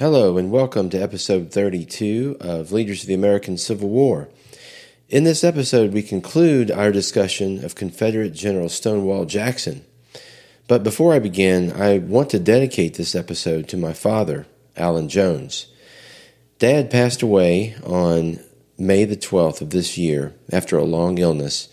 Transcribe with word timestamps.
Hello, 0.00 0.38
and 0.38 0.50
welcome 0.50 0.88
to 0.88 0.98
episode 0.98 1.52
32 1.52 2.38
of 2.40 2.72
Leaders 2.72 3.02
of 3.02 3.08
the 3.08 3.12
American 3.12 3.58
Civil 3.58 3.90
War. 3.90 4.30
In 5.10 5.24
this 5.24 5.44
episode, 5.44 5.92
we 5.92 6.02
conclude 6.02 6.70
our 6.70 6.90
discussion 6.90 7.62
of 7.62 7.74
Confederate 7.74 8.32
General 8.32 8.70
Stonewall 8.70 9.26
Jackson. 9.26 9.84
But 10.68 10.82
before 10.82 11.12
I 11.12 11.18
begin, 11.18 11.70
I 11.72 11.98
want 11.98 12.30
to 12.30 12.38
dedicate 12.38 12.94
this 12.94 13.14
episode 13.14 13.68
to 13.68 13.76
my 13.76 13.92
father, 13.92 14.46
Alan 14.74 15.10
Jones. 15.10 15.66
Dad 16.58 16.90
passed 16.90 17.20
away 17.20 17.76
on 17.84 18.40
May 18.78 19.04
the 19.04 19.18
12th 19.18 19.60
of 19.60 19.68
this 19.68 19.98
year 19.98 20.34
after 20.50 20.78
a 20.78 20.84
long 20.84 21.18
illness, 21.18 21.68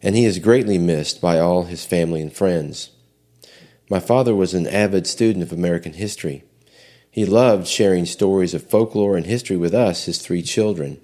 and 0.00 0.16
he 0.16 0.24
is 0.24 0.38
greatly 0.38 0.78
missed 0.78 1.20
by 1.20 1.38
all 1.38 1.64
his 1.64 1.84
family 1.84 2.22
and 2.22 2.32
friends. 2.32 2.88
My 3.90 4.00
father 4.00 4.34
was 4.34 4.54
an 4.54 4.66
avid 4.66 5.06
student 5.06 5.42
of 5.42 5.52
American 5.52 5.92
history 5.92 6.44
he 7.10 7.24
loved 7.24 7.66
sharing 7.66 8.06
stories 8.06 8.54
of 8.54 8.62
folklore 8.62 9.16
and 9.16 9.26
history 9.26 9.56
with 9.56 9.74
us, 9.74 10.04
his 10.04 10.18
three 10.18 10.42
children. 10.42 11.00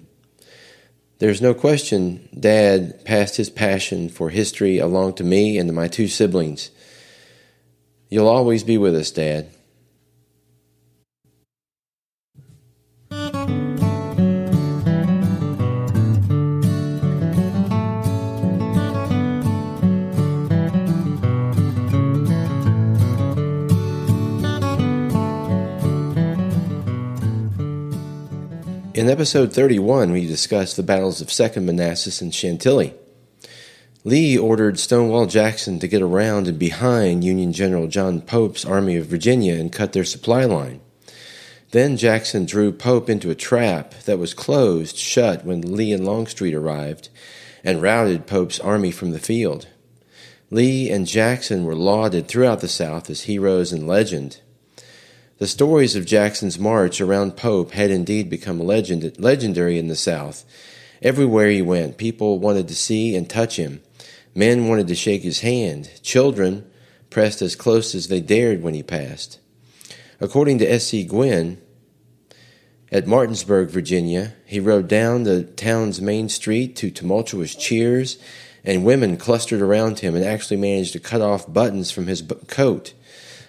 There's 1.19 1.41
no 1.41 1.53
question 1.53 2.29
Dad 2.39 3.03
passed 3.03 3.37
his 3.37 3.49
passion 3.49 4.07
for 4.09 4.29
history 4.29 4.77
along 4.77 5.13
to 5.15 5.23
me 5.23 5.57
and 5.57 5.67
to 5.67 5.73
my 5.73 5.87
two 5.87 6.07
siblings. 6.07 6.71
You'll 8.09 8.27
always 8.27 8.63
be 8.63 8.77
with 8.77 8.95
us, 8.95 9.11
Dad. 9.11 9.49
In 28.97 29.11
episode 29.11 29.53
31, 29.53 30.11
we 30.11 30.25
discussed 30.25 30.75
the 30.75 30.81
battles 30.81 31.21
of 31.21 31.31
Second 31.31 31.67
Manassas 31.67 32.19
and 32.19 32.33
Chantilly. 32.33 32.95
Lee 34.03 34.35
ordered 34.35 34.79
Stonewall 34.79 35.27
Jackson 35.27 35.77
to 35.77 35.87
get 35.87 36.01
around 36.01 36.47
and 36.47 36.57
behind 36.57 37.23
Union 37.23 37.53
General 37.53 37.85
John 37.85 38.21
Pope's 38.21 38.65
Army 38.65 38.95
of 38.95 39.05
Virginia 39.05 39.53
and 39.53 39.71
cut 39.71 39.93
their 39.93 40.03
supply 40.03 40.45
line. 40.45 40.81
Then 41.69 41.95
Jackson 41.95 42.47
drew 42.47 42.71
Pope 42.71 43.07
into 43.07 43.29
a 43.29 43.35
trap 43.35 43.93
that 44.05 44.17
was 44.17 44.33
closed 44.33 44.97
shut 44.97 45.45
when 45.45 45.75
Lee 45.75 45.93
and 45.93 46.03
Longstreet 46.03 46.55
arrived 46.55 47.09
and 47.63 47.83
routed 47.83 48.25
Pope's 48.25 48.59
army 48.59 48.89
from 48.89 49.11
the 49.11 49.19
field. 49.19 49.67
Lee 50.49 50.89
and 50.89 51.05
Jackson 51.05 51.65
were 51.65 51.75
lauded 51.75 52.27
throughout 52.27 52.61
the 52.61 52.67
South 52.67 53.11
as 53.11 53.25
heroes 53.25 53.71
and 53.71 53.85
legend. 53.85 54.41
The 55.37 55.47
stories 55.47 55.95
of 55.95 56.05
Jackson's 56.05 56.57
march 56.57 56.99
around 56.99 57.37
Pope 57.37 57.71
had 57.71 57.91
indeed 57.91 58.27
become 58.27 58.59
legend, 58.59 59.19
legendary 59.19 59.77
in 59.77 59.87
the 59.87 59.95
South. 59.95 60.43
Everywhere 61.01 61.49
he 61.49 61.61
went, 61.61 61.97
people 61.97 62.39
wanted 62.39 62.67
to 62.69 62.75
see 62.75 63.15
and 63.15 63.29
touch 63.29 63.57
him. 63.57 63.81
Men 64.33 64.67
wanted 64.67 64.87
to 64.87 64.95
shake 64.95 65.21
his 65.21 65.41
hand. 65.41 65.91
Children 66.01 66.67
pressed 67.11 67.43
as 67.43 67.55
close 67.55 67.93
as 67.93 68.07
they 68.07 68.19
dared 68.19 68.63
when 68.63 68.73
he 68.73 68.81
passed. 68.81 69.39
According 70.19 70.57
to 70.59 70.65
S.C. 70.65 71.03
Gwynne, 71.03 71.61
at 72.91 73.05
Martinsburg, 73.05 73.69
Virginia, 73.69 74.33
he 74.45 74.59
rode 74.59 74.87
down 74.87 75.23
the 75.23 75.43
town's 75.43 76.01
main 76.01 76.29
street 76.29 76.75
to 76.77 76.89
tumultuous 76.89 77.53
cheers, 77.53 78.17
and 78.63 78.85
women 78.85 79.17
clustered 79.17 79.61
around 79.61 79.99
him 79.99 80.15
and 80.15 80.25
actually 80.25 80.57
managed 80.57 80.93
to 80.93 80.99
cut 80.99 81.21
off 81.21 81.51
buttons 81.51 81.91
from 81.91 82.07
his 82.07 82.23
coat. 82.47 82.93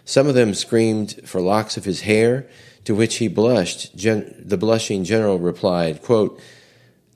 Some 0.09 0.27
of 0.27 0.34
them 0.34 0.55
screamed 0.55 1.20
for 1.27 1.39
locks 1.39 1.77
of 1.77 1.84
his 1.84 2.01
hair, 2.01 2.48
to 2.87 2.95
which 2.95 3.17
he 3.17 3.28
blushed. 3.28 3.95
Gen- 3.95 4.42
the 4.42 4.56
blushing 4.56 5.05
general 5.05 5.39
replied, 5.39 6.01
quote, 6.01 6.41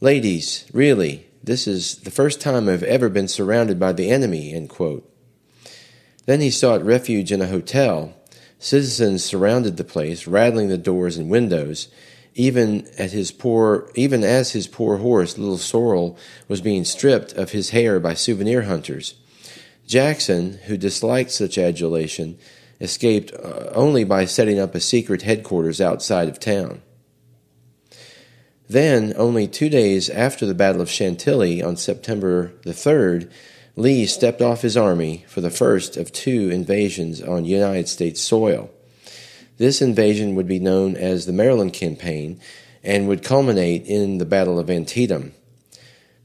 Ladies, 0.02 0.66
really, 0.74 1.26
this 1.42 1.66
is 1.66 2.00
the 2.00 2.10
first 2.10 2.38
time 2.38 2.68
I've 2.68 2.82
ever 2.82 3.08
been 3.08 3.28
surrounded 3.28 3.80
by 3.80 3.94
the 3.94 4.10
enemy, 4.10 4.52
end 4.52 4.68
quote. 4.68 5.10
Then 6.26 6.42
he 6.42 6.50
sought 6.50 6.84
refuge 6.84 7.32
in 7.32 7.40
a 7.40 7.46
hotel. 7.46 8.12
Citizens 8.58 9.24
surrounded 9.24 9.78
the 9.78 9.84
place, 9.84 10.26
rattling 10.26 10.68
the 10.68 10.76
doors 10.76 11.16
and 11.16 11.30
windows. 11.30 11.88
Even 12.34 12.86
at 12.98 13.12
his 13.12 13.32
poor, 13.32 13.90
even 13.94 14.22
as 14.22 14.52
his 14.52 14.66
poor 14.66 14.98
horse, 14.98 15.38
Little 15.38 15.56
Sorrel, 15.56 16.18
was 16.46 16.60
being 16.60 16.84
stripped 16.84 17.32
of 17.32 17.52
his 17.52 17.70
hair 17.70 17.98
by 17.98 18.12
souvenir 18.12 18.64
hunters. 18.64 19.14
Jackson, 19.86 20.58
who 20.66 20.76
disliked 20.76 21.30
such 21.30 21.56
adulation, 21.56 22.38
escaped 22.82 23.32
uh, 23.32 23.70
only 23.74 24.02
by 24.02 24.24
setting 24.24 24.58
up 24.58 24.74
a 24.74 24.80
secret 24.80 25.22
headquarters 25.22 25.80
outside 25.80 26.28
of 26.28 26.40
town. 26.40 26.82
Then, 28.68 29.14
only 29.16 29.46
two 29.46 29.68
days 29.68 30.10
after 30.10 30.44
the 30.44 30.54
Battle 30.54 30.82
of 30.82 30.90
Chantilly 30.90 31.62
on 31.62 31.76
September 31.76 32.52
the 32.64 32.72
3rd, 32.72 33.30
Lee 33.76 34.04
stepped 34.04 34.42
off 34.42 34.62
his 34.62 34.76
army 34.76 35.24
for 35.28 35.40
the 35.40 35.50
first 35.50 35.96
of 35.96 36.12
two 36.12 36.50
invasions 36.50 37.22
on 37.22 37.44
United 37.44 37.88
States 37.88 38.20
soil. 38.20 38.70
This 39.58 39.80
invasion 39.80 40.34
would 40.34 40.48
be 40.48 40.58
known 40.58 40.96
as 40.96 41.24
the 41.24 41.32
Maryland 41.32 41.72
Campaign 41.72 42.40
and 42.82 43.06
would 43.06 43.22
culminate 43.22 43.86
in 43.86 44.18
the 44.18 44.24
Battle 44.24 44.58
of 44.58 44.68
Antietam. 44.68 45.34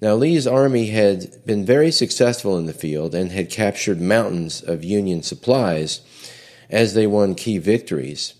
Now, 0.01 0.15
Lee's 0.15 0.47
army 0.47 0.87
had 0.87 1.45
been 1.45 1.65
very 1.65 1.91
successful 1.91 2.57
in 2.57 2.65
the 2.65 2.73
field 2.73 3.13
and 3.13 3.31
had 3.31 3.49
captured 3.49 4.01
mountains 4.01 4.61
of 4.61 4.83
Union 4.83 5.21
supplies 5.21 6.01
as 6.69 6.93
they 6.93 7.07
won 7.07 7.35
key 7.35 7.57
victories. 7.57 8.33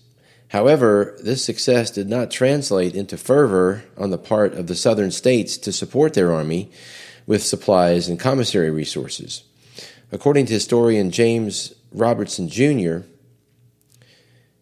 However, 0.48 1.16
this 1.22 1.44
success 1.44 1.90
did 1.90 2.08
not 2.08 2.30
translate 2.30 2.94
into 2.94 3.16
fervor 3.16 3.84
on 3.96 4.10
the 4.10 4.18
part 4.18 4.54
of 4.54 4.66
the 4.66 4.74
southern 4.74 5.10
states 5.10 5.58
to 5.58 5.72
support 5.72 6.14
their 6.14 6.32
army 6.32 6.70
with 7.26 7.42
supplies 7.42 8.08
and 8.08 8.18
commissary 8.18 8.70
resources. 8.70 9.44
According 10.10 10.46
to 10.46 10.54
historian 10.54 11.10
James 11.10 11.74
Robertson 11.92 12.48
Jr., 12.48 13.00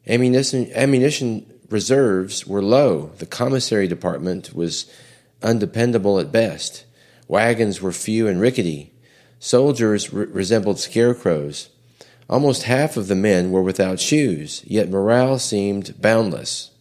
ammunition, 0.07 0.71
ammunition 0.75 1.47
reserves 1.71 2.47
were 2.47 2.63
low. 2.63 3.13
The 3.19 3.27
commissary 3.27 3.87
department 3.87 4.55
was 4.55 4.91
undependable 5.43 6.19
at 6.19 6.33
best. 6.33 6.85
Wagons 7.29 7.81
were 7.81 7.93
few 7.93 8.27
and 8.27 8.41
rickety. 8.41 8.93
Soldiers 9.39 10.13
re- 10.13 10.27
resembled 10.27 10.81
scarecrows. 10.81 11.69
Almost 12.29 12.65
half 12.65 12.97
of 12.97 13.09
the 13.09 13.15
men 13.15 13.51
were 13.51 13.63
without 13.63 14.01
shoes, 14.01 14.63
yet 14.67 14.89
morale 14.89 15.39
seemed 15.39 16.01
boundless. 16.01 16.73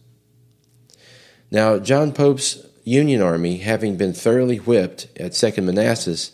Now, 1.50 1.78
John 1.78 2.12
Pope's 2.12 2.66
Union 2.82 3.20
Army, 3.22 3.58
having 3.58 3.96
been 3.96 4.12
thoroughly 4.12 4.56
whipped 4.56 5.06
at 5.18 5.34
Second 5.34 5.66
Manassas, 5.66 6.32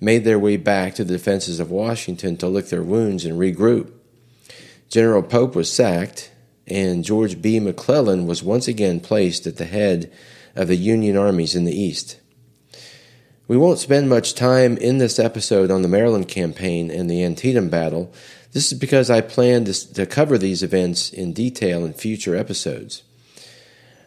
made 0.00 0.24
their 0.24 0.38
way 0.38 0.56
back 0.56 0.94
to 0.94 1.04
the 1.04 1.14
defenses 1.14 1.60
of 1.60 1.70
Washington 1.70 2.36
to 2.36 2.48
lick 2.48 2.66
their 2.66 2.82
wounds 2.82 3.24
and 3.24 3.38
regroup. 3.38 3.90
General 4.88 5.22
Pope 5.22 5.54
was 5.54 5.72
sacked, 5.72 6.30
and 6.66 7.04
George 7.04 7.42
B. 7.42 7.58
McClellan 7.58 8.26
was 8.26 8.42
once 8.42 8.68
again 8.68 9.00
placed 9.00 9.46
at 9.46 9.56
the 9.56 9.64
head 9.64 10.12
of 10.54 10.68
the 10.68 10.76
Union 10.76 11.16
armies 11.16 11.54
in 11.54 11.64
the 11.64 11.76
East. 11.76 12.18
We 13.52 13.58
won't 13.58 13.78
spend 13.78 14.08
much 14.08 14.34
time 14.34 14.78
in 14.78 14.96
this 14.96 15.18
episode 15.18 15.70
on 15.70 15.82
the 15.82 15.88
Maryland 15.88 16.26
campaign 16.26 16.90
and 16.90 17.10
the 17.10 17.22
Antietam 17.22 17.68
battle, 17.68 18.10
this 18.52 18.72
is 18.72 18.78
because 18.78 19.10
I 19.10 19.20
plan 19.20 19.66
to, 19.66 19.92
to 19.92 20.06
cover 20.06 20.38
these 20.38 20.62
events 20.62 21.12
in 21.12 21.34
detail 21.34 21.84
in 21.84 21.92
future 21.92 22.34
episodes. 22.34 23.02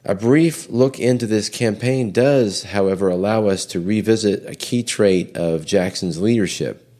A 0.03 0.15
brief 0.15 0.67
look 0.71 0.99
into 0.99 1.27
this 1.27 1.47
campaign 1.47 2.11
does, 2.11 2.63
however, 2.63 3.07
allow 3.07 3.45
us 3.45 3.67
to 3.67 3.79
revisit 3.79 4.49
a 4.49 4.55
key 4.55 4.81
trait 4.81 5.37
of 5.37 5.63
Jackson's 5.63 6.19
leadership. 6.19 6.91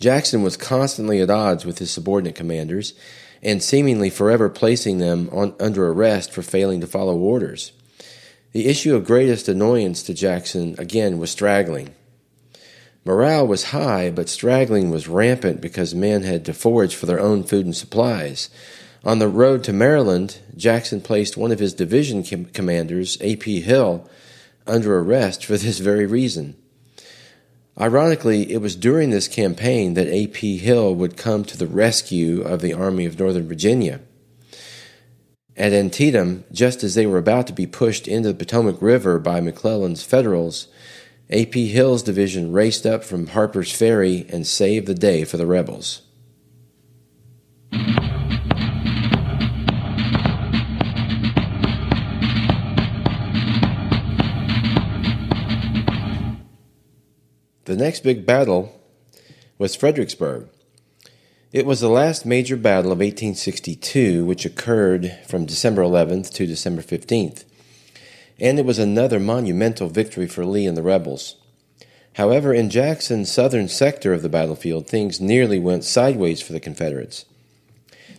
Jackson 0.00 0.42
was 0.42 0.56
constantly 0.56 1.20
at 1.20 1.28
odds 1.28 1.66
with 1.66 1.80
his 1.80 1.90
subordinate 1.90 2.34
commanders 2.34 2.94
and 3.42 3.62
seemingly 3.62 4.08
forever 4.08 4.48
placing 4.48 5.00
them 5.00 5.28
on, 5.32 5.54
under 5.60 5.86
arrest 5.86 6.32
for 6.32 6.40
failing 6.40 6.80
to 6.80 6.86
follow 6.86 7.18
orders. 7.18 7.72
The 8.54 8.68
issue 8.68 8.94
of 8.94 9.04
greatest 9.04 9.48
annoyance 9.48 10.00
to 10.04 10.14
Jackson, 10.14 10.76
again, 10.78 11.18
was 11.18 11.32
straggling. 11.32 11.92
Morale 13.04 13.48
was 13.48 13.64
high, 13.64 14.12
but 14.12 14.28
straggling 14.28 14.90
was 14.90 15.08
rampant 15.08 15.60
because 15.60 15.92
men 15.92 16.22
had 16.22 16.44
to 16.44 16.54
forage 16.54 16.94
for 16.94 17.06
their 17.06 17.18
own 17.18 17.42
food 17.42 17.66
and 17.66 17.74
supplies. 17.74 18.50
On 19.02 19.18
the 19.18 19.26
road 19.26 19.64
to 19.64 19.72
Maryland, 19.72 20.38
Jackson 20.56 21.00
placed 21.00 21.36
one 21.36 21.50
of 21.50 21.58
his 21.58 21.74
division 21.74 22.22
com- 22.22 22.44
commanders, 22.44 23.18
A.P. 23.20 23.60
Hill, 23.60 24.08
under 24.68 25.00
arrest 25.00 25.44
for 25.44 25.56
this 25.56 25.80
very 25.80 26.06
reason. 26.06 26.54
Ironically, 27.78 28.52
it 28.52 28.58
was 28.58 28.76
during 28.76 29.10
this 29.10 29.26
campaign 29.26 29.94
that 29.94 30.06
A.P. 30.06 30.58
Hill 30.58 30.94
would 30.94 31.16
come 31.16 31.44
to 31.46 31.58
the 31.58 31.66
rescue 31.66 32.42
of 32.42 32.60
the 32.60 32.72
Army 32.72 33.04
of 33.04 33.18
Northern 33.18 33.48
Virginia. 33.48 33.98
At 35.56 35.72
Antietam, 35.72 36.44
just 36.50 36.82
as 36.82 36.96
they 36.96 37.06
were 37.06 37.18
about 37.18 37.46
to 37.46 37.52
be 37.52 37.66
pushed 37.66 38.08
into 38.08 38.28
the 38.28 38.34
Potomac 38.34 38.82
River 38.82 39.20
by 39.20 39.40
McClellan's 39.40 40.02
Federals, 40.02 40.66
A.P. 41.30 41.68
Hill's 41.68 42.02
division 42.02 42.52
raced 42.52 42.84
up 42.84 43.04
from 43.04 43.28
Harper's 43.28 43.70
Ferry 43.70 44.26
and 44.30 44.46
saved 44.48 44.88
the 44.88 44.94
day 44.94 45.24
for 45.24 45.36
the 45.36 45.46
rebels. 45.46 46.02
The 57.66 57.76
next 57.76 58.00
big 58.02 58.26
battle 58.26 58.80
was 59.56 59.76
Fredericksburg, 59.76 60.48
it 61.54 61.66
was 61.66 61.78
the 61.78 61.88
last 61.88 62.26
major 62.26 62.56
battle 62.56 62.90
of 62.90 62.98
1862, 62.98 64.24
which 64.24 64.44
occurred 64.44 65.16
from 65.24 65.46
December 65.46 65.82
11th 65.82 66.32
to 66.32 66.48
December 66.48 66.82
15th, 66.82 67.44
and 68.40 68.58
it 68.58 68.64
was 68.64 68.80
another 68.80 69.20
monumental 69.20 69.88
victory 69.88 70.26
for 70.26 70.44
Lee 70.44 70.66
and 70.66 70.76
the 70.76 70.82
rebels. 70.82 71.36
However, 72.14 72.52
in 72.52 72.70
Jackson's 72.70 73.30
southern 73.30 73.68
sector 73.68 74.12
of 74.12 74.22
the 74.22 74.28
battlefield, 74.28 74.88
things 74.88 75.20
nearly 75.20 75.60
went 75.60 75.84
sideways 75.84 76.42
for 76.42 76.52
the 76.52 76.58
Confederates. 76.58 77.24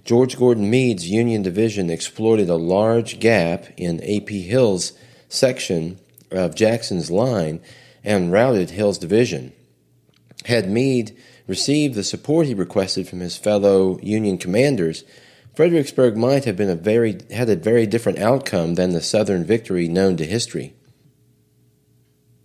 George 0.05 0.37
Gordon 0.37 0.69
Meade's 0.69 1.09
Union 1.09 1.41
Division 1.41 1.89
exploited 1.89 2.47
a 2.47 2.55
large 2.55 3.19
gap 3.19 3.65
in 3.75 4.01
A.P. 4.01 4.43
Hill's 4.43 4.93
section 5.27 5.99
of 6.31 6.55
Jackson's 6.55 7.11
line 7.11 7.59
and 8.01 8.31
routed 8.31 8.69
Hill's 8.69 8.97
division. 8.97 9.51
Had 10.45 10.69
Meade 10.69 11.17
received 11.47 11.95
the 11.95 12.03
support 12.03 12.47
he 12.47 12.53
requested 12.53 13.07
from 13.07 13.19
his 13.19 13.37
fellow 13.37 13.99
Union 14.01 14.37
commanders, 14.37 15.03
Fredericksburg 15.55 16.17
might 16.17 16.45
have 16.45 16.57
been 16.57 16.69
a 16.69 16.75
very 16.75 17.17
had 17.31 17.49
a 17.49 17.55
very 17.55 17.85
different 17.85 18.19
outcome 18.19 18.75
than 18.75 18.91
the 18.91 19.01
Southern 19.01 19.45
victory 19.45 19.87
known 19.87 20.17
to 20.17 20.25
history. 20.25 20.73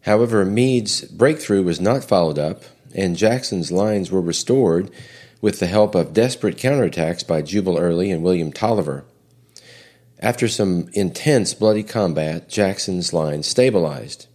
However, 0.02 0.44
Meade's 0.44 1.02
breakthrough 1.02 1.62
was 1.62 1.80
not 1.80 2.04
followed 2.04 2.38
up, 2.38 2.62
and 2.94 3.16
Jackson's 3.16 3.72
lines 3.72 4.10
were 4.10 4.20
restored 4.20 4.90
with 5.40 5.58
the 5.58 5.66
help 5.66 5.94
of 5.94 6.12
desperate 6.12 6.56
counterattacks 6.56 7.26
by 7.26 7.42
Jubal 7.42 7.78
Early 7.78 8.10
and 8.10 8.22
William 8.22 8.52
Taliaferro. 8.52 9.04
After 10.20 10.48
some 10.48 10.88
intense 10.92 11.54
bloody 11.54 11.82
combat, 11.82 12.48
Jackson's 12.48 13.12
line 13.12 13.42
stabilized. 13.42 14.26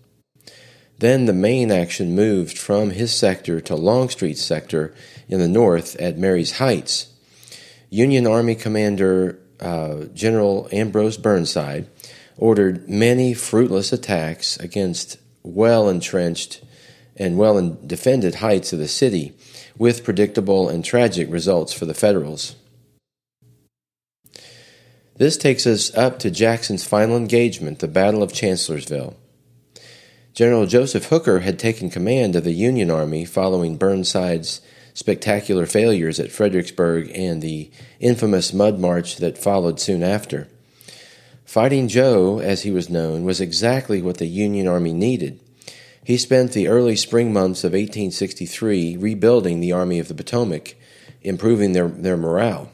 Then 1.00 1.26
the 1.26 1.34
main 1.34 1.72
action 1.72 2.16
moved 2.16 2.58
from 2.58 2.92
his 2.92 3.14
sector 3.14 3.60
to 3.62 3.76
Longstreet's 3.76 4.42
sector 4.42 4.94
in 5.28 5.40
the 5.40 5.48
north 5.48 5.96
at 5.98 6.18
Marye's 6.18 6.54
Heights. 6.54 7.12
Union 7.90 8.26
Army 8.26 8.56
Commander 8.56 9.40
uh, 9.60 10.06
General 10.14 10.70
Ambrose 10.72 11.18
Burnside 11.18 11.88
ordered 12.38 12.90
many 12.90 13.34
fruitless 13.34 13.94
attacks 13.94 14.58
against 14.58 15.18
well 15.44 15.88
entrenched 15.90 16.62
and 17.18 17.38
well 17.38 17.78
defended 17.86 18.36
heights 18.36 18.74
of 18.74 18.80
the 18.80 18.88
city, 18.88 19.34
with 19.78 20.04
predictable 20.04 20.68
and 20.68 20.84
tragic 20.84 21.32
results 21.32 21.72
for 21.72 21.86
the 21.86 21.94
Federals. 21.94 22.56
This 25.18 25.38
takes 25.38 25.66
us 25.66 25.96
up 25.96 26.20
to 26.20 26.32
Jackson's 26.32 26.86
final 26.86 27.16
engagement, 27.16 27.80
the 27.80 27.88
Battle 27.88 28.22
of 28.22 28.34
Chancellorsville. 28.34 29.16
General 30.36 30.66
Joseph 30.66 31.06
Hooker 31.06 31.40
had 31.40 31.58
taken 31.58 31.90
command 31.90 32.36
of 32.36 32.44
the 32.44 32.52
Union 32.52 32.92
Army 32.92 33.24
following 33.24 33.78
Burnside's 33.78 34.60
spectacular 34.94 35.66
failures 35.66 36.20
at 36.20 36.30
Fredericksburg 36.30 37.10
and 37.16 37.42
the 37.42 37.72
infamous 38.02 38.52
Mud 38.52 38.78
March 38.78 39.16
that 39.16 39.38
followed 39.38 39.80
soon 39.80 40.04
after. 40.04 40.50
Fighting 41.46 41.88
Joe, 41.88 42.40
as 42.40 42.64
he 42.64 42.72
was 42.72 42.90
known, 42.90 43.24
was 43.24 43.40
exactly 43.40 44.02
what 44.02 44.18
the 44.18 44.28
Union 44.28 44.68
Army 44.68 44.92
needed. 44.92 45.40
He 46.04 46.18
spent 46.18 46.52
the 46.52 46.68
early 46.68 46.98
spring 46.98 47.32
months 47.32 47.64
of 47.64 47.72
1863 47.72 48.98
rebuilding 48.98 49.62
the 49.62 49.72
Army 49.72 50.00
of 50.00 50.10
the 50.10 50.14
Potomac, 50.14 50.76
improving 51.22 51.72
their, 51.72 51.88
their 51.88 52.18
morale. 52.18 52.70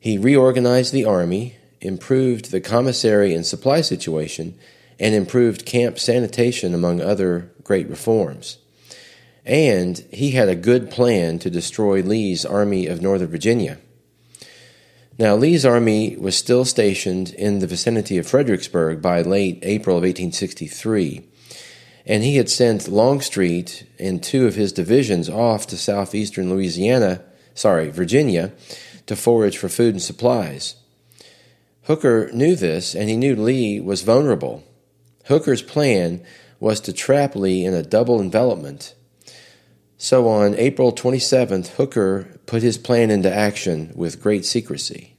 He 0.00 0.18
reorganized 0.18 0.92
the 0.92 1.04
Army, 1.04 1.54
improved 1.80 2.50
the 2.50 2.60
commissary 2.60 3.32
and 3.32 3.46
supply 3.46 3.80
situation, 3.80 4.58
and 4.98 5.14
improved 5.14 5.64
camp 5.64 5.98
sanitation, 5.98 6.74
among 6.74 7.00
other 7.00 7.50
great 7.62 7.88
reforms. 7.88 8.58
And 9.44 9.98
he 10.12 10.32
had 10.32 10.48
a 10.48 10.56
good 10.56 10.90
plan 10.90 11.38
to 11.38 11.50
destroy 11.50 12.02
Lee's 12.02 12.44
Army 12.44 12.86
of 12.86 13.00
Northern 13.00 13.28
Virginia. 13.28 13.78
Now, 15.18 15.34
Lee's 15.34 15.66
army 15.66 16.16
was 16.16 16.36
still 16.36 16.64
stationed 16.64 17.30
in 17.30 17.58
the 17.58 17.66
vicinity 17.66 18.18
of 18.18 18.28
Fredericksburg 18.28 19.02
by 19.02 19.22
late 19.22 19.58
April 19.62 19.96
of 19.96 20.02
1863, 20.02 21.26
and 22.06 22.22
he 22.22 22.36
had 22.36 22.48
sent 22.48 22.86
Longstreet 22.86 23.84
and 23.98 24.22
two 24.22 24.46
of 24.46 24.54
his 24.54 24.72
divisions 24.72 25.28
off 25.28 25.66
to 25.68 25.76
southeastern 25.76 26.50
Louisiana, 26.50 27.22
sorry, 27.54 27.90
Virginia, 27.90 28.52
to 29.06 29.16
forage 29.16 29.58
for 29.58 29.68
food 29.68 29.94
and 29.94 30.02
supplies. 30.02 30.76
Hooker 31.84 32.30
knew 32.32 32.54
this, 32.54 32.94
and 32.94 33.08
he 33.08 33.16
knew 33.16 33.34
Lee 33.34 33.80
was 33.80 34.02
vulnerable 34.02 34.62
Hooker's 35.28 35.62
plan 35.62 36.22
was 36.58 36.80
to 36.80 36.92
trap 36.92 37.36
Lee 37.36 37.64
in 37.64 37.74
a 37.74 37.82
double 37.82 38.20
envelopment. 38.20 38.94
So 39.98 40.26
on 40.26 40.54
April 40.54 40.90
27th, 40.90 41.68
Hooker 41.76 42.40
put 42.46 42.62
his 42.62 42.78
plan 42.78 43.10
into 43.10 43.32
action 43.32 43.92
with 43.94 44.22
great 44.22 44.46
secrecy. 44.46 45.16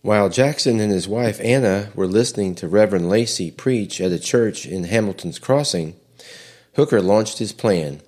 While 0.00 0.28
Jackson 0.28 0.80
and 0.80 0.90
his 0.90 1.06
wife 1.06 1.40
Anna 1.40 1.90
were 1.94 2.08
listening 2.08 2.56
to 2.56 2.66
Reverend 2.66 3.08
Lacy 3.08 3.52
preach 3.52 4.00
at 4.00 4.10
a 4.10 4.18
church 4.18 4.66
in 4.66 4.84
Hamilton's 4.84 5.38
Crossing, 5.38 5.94
Hooker 6.74 7.00
launched 7.00 7.38
his 7.38 7.52
plan. 7.52 8.00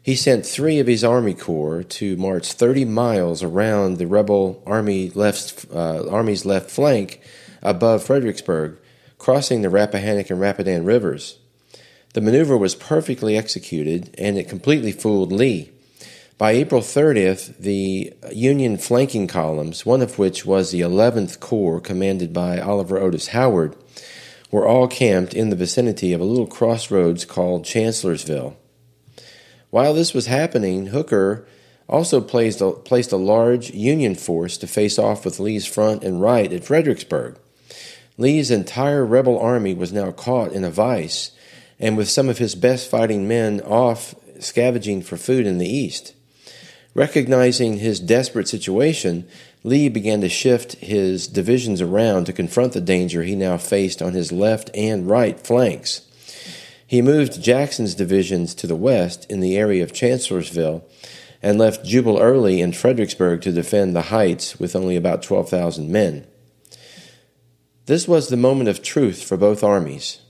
He 0.00 0.14
sent 0.14 0.46
three 0.46 0.78
of 0.78 0.86
his 0.86 1.02
Army 1.02 1.34
Corps 1.34 1.82
to 1.82 2.16
march 2.16 2.52
30 2.52 2.84
miles 2.84 3.42
around 3.42 3.98
the 3.98 4.06
rebel 4.06 4.62
army 4.64 5.10
left, 5.10 5.66
uh, 5.74 6.08
Army's 6.08 6.44
left 6.44 6.70
flank 6.70 7.20
above 7.62 8.04
Fredericksburg 8.04 8.78
crossing 9.22 9.62
the 9.62 9.70
Rappahannock 9.70 10.30
and 10.30 10.40
Rapidan 10.40 10.84
rivers. 10.84 11.38
The 12.12 12.20
maneuver 12.20 12.58
was 12.58 12.74
perfectly 12.74 13.36
executed 13.36 14.12
and 14.18 14.36
it 14.36 14.48
completely 14.48 14.90
fooled 14.90 15.30
Lee. 15.30 15.70
By 16.38 16.50
April 16.50 16.80
30th, 16.80 17.56
the 17.56 18.12
Union 18.32 18.78
flanking 18.78 19.28
columns, 19.28 19.86
one 19.86 20.02
of 20.02 20.18
which 20.18 20.44
was 20.44 20.72
the 20.72 20.80
11th 20.80 21.38
Corps 21.38 21.80
commanded 21.80 22.32
by 22.32 22.60
Oliver 22.60 22.98
Otis 22.98 23.28
Howard, 23.28 23.76
were 24.50 24.66
all 24.66 24.88
camped 24.88 25.34
in 25.34 25.50
the 25.50 25.56
vicinity 25.56 26.12
of 26.12 26.20
a 26.20 26.24
little 26.24 26.48
crossroads 26.48 27.24
called 27.24 27.64
Chancellorsville. 27.64 28.56
While 29.70 29.94
this 29.94 30.12
was 30.12 30.26
happening, 30.26 30.86
Hooker 30.86 31.46
also 31.88 32.20
placed 32.20 32.60
a, 32.60 32.72
placed 32.72 33.12
a 33.12 33.16
large 33.16 33.70
Union 33.70 34.16
force 34.16 34.56
to 34.56 34.66
face 34.66 34.98
off 34.98 35.24
with 35.24 35.38
Lee's 35.38 35.64
front 35.64 36.02
and 36.02 36.20
right 36.20 36.52
at 36.52 36.64
Fredericksburg. 36.64 37.38
Lee's 38.18 38.50
entire 38.50 39.04
rebel 39.04 39.38
army 39.38 39.74
was 39.74 39.92
now 39.92 40.10
caught 40.12 40.52
in 40.52 40.64
a 40.64 40.70
vice, 40.70 41.32
and 41.80 41.96
with 41.96 42.08
some 42.08 42.28
of 42.28 42.38
his 42.38 42.54
best 42.54 42.90
fighting 42.90 43.26
men 43.26 43.60
off 43.62 44.14
scavenging 44.38 45.02
for 45.02 45.16
food 45.16 45.46
in 45.46 45.58
the 45.58 45.68
east. 45.68 46.14
Recognizing 46.94 47.78
his 47.78 48.00
desperate 48.00 48.48
situation, 48.48 49.26
Lee 49.64 49.88
began 49.88 50.20
to 50.20 50.28
shift 50.28 50.74
his 50.74 51.26
divisions 51.26 51.80
around 51.80 52.26
to 52.26 52.32
confront 52.32 52.74
the 52.74 52.80
danger 52.80 53.22
he 53.22 53.34
now 53.34 53.56
faced 53.56 54.02
on 54.02 54.12
his 54.12 54.30
left 54.30 54.70
and 54.74 55.08
right 55.08 55.40
flanks. 55.40 56.02
He 56.86 57.00
moved 57.00 57.42
Jackson's 57.42 57.94
divisions 57.94 58.54
to 58.56 58.66
the 58.66 58.76
west 58.76 59.24
in 59.30 59.40
the 59.40 59.56
area 59.56 59.82
of 59.82 59.94
Chancellorsville 59.94 60.84
and 61.42 61.58
left 61.58 61.86
Jubal 61.86 62.18
Early 62.18 62.60
in 62.60 62.72
Fredericksburg 62.72 63.40
to 63.42 63.52
defend 63.52 63.96
the 63.96 64.02
heights 64.02 64.60
with 64.60 64.76
only 64.76 64.96
about 64.96 65.22
12,000 65.22 65.90
men. 65.90 66.26
This 67.86 68.06
was 68.06 68.28
the 68.28 68.36
moment 68.36 68.68
of 68.68 68.82
truth 68.82 69.22
for 69.24 69.36
both 69.36 69.64
armies. 69.64 70.20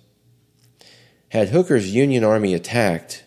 Had 1.28 1.50
Hooker's 1.50 1.94
Union 1.94 2.24
army 2.24 2.54
attacked 2.54 3.24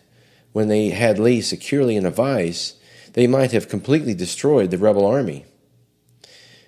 when 0.52 0.68
they 0.68 0.88
had 0.88 1.18
Lee 1.18 1.40
securely 1.40 1.96
in 1.96 2.06
a 2.06 2.10
vice, 2.10 2.74
they 3.12 3.26
might 3.26 3.52
have 3.52 3.68
completely 3.68 4.14
destroyed 4.14 4.70
the 4.70 4.78
rebel 4.78 5.06
army. 5.06 5.44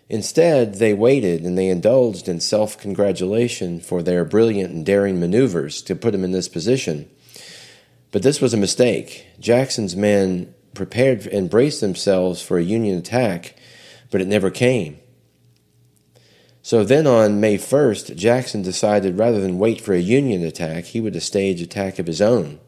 Instead, 0.09 0.75
they 0.75 0.95
waited 0.95 1.43
and 1.43 1.59
they 1.59 1.69
indulged 1.69 2.29
in 2.29 2.41
self 2.41 2.79
congratulation 2.79 3.81
for 3.81 4.03
their 4.03 4.25
brilliant 4.25 4.73
and 4.73 4.87
daring 4.87 5.19
maneuvers 5.19 5.83
to 5.83 5.97
put 5.97 6.15
him 6.15 6.25
in 6.25 6.33
this 6.33 6.49
position. 6.49 7.11
But 8.11 8.23
this 8.23 8.41
was 8.41 8.55
a 8.55 8.59
mistake. 8.59 9.27
Jackson's 9.41 9.97
men 9.97 10.55
prepared 10.75 11.27
and 11.27 11.51
braced 11.51 11.81
themselves 11.81 12.41
for 12.41 12.57
a 12.57 12.63
Union 12.63 12.99
attack, 12.99 13.57
but 14.11 14.21
it 14.21 14.29
never 14.29 14.51
came. 14.51 14.99
So 16.69 16.85
then 16.85 17.07
on 17.07 17.41
May 17.41 17.57
1st, 17.57 18.15
Jackson 18.15 18.61
decided 18.61 19.17
rather 19.17 19.41
than 19.41 19.59
wait 19.59 19.81
for 19.81 19.95
a 19.95 19.99
Union 19.99 20.45
attack, 20.45 20.85
he 20.85 21.01
would 21.01 21.23
stage 21.23 21.63
attack 21.63 21.99
of 21.99 22.07
his 22.07 22.21
own. 22.21 22.61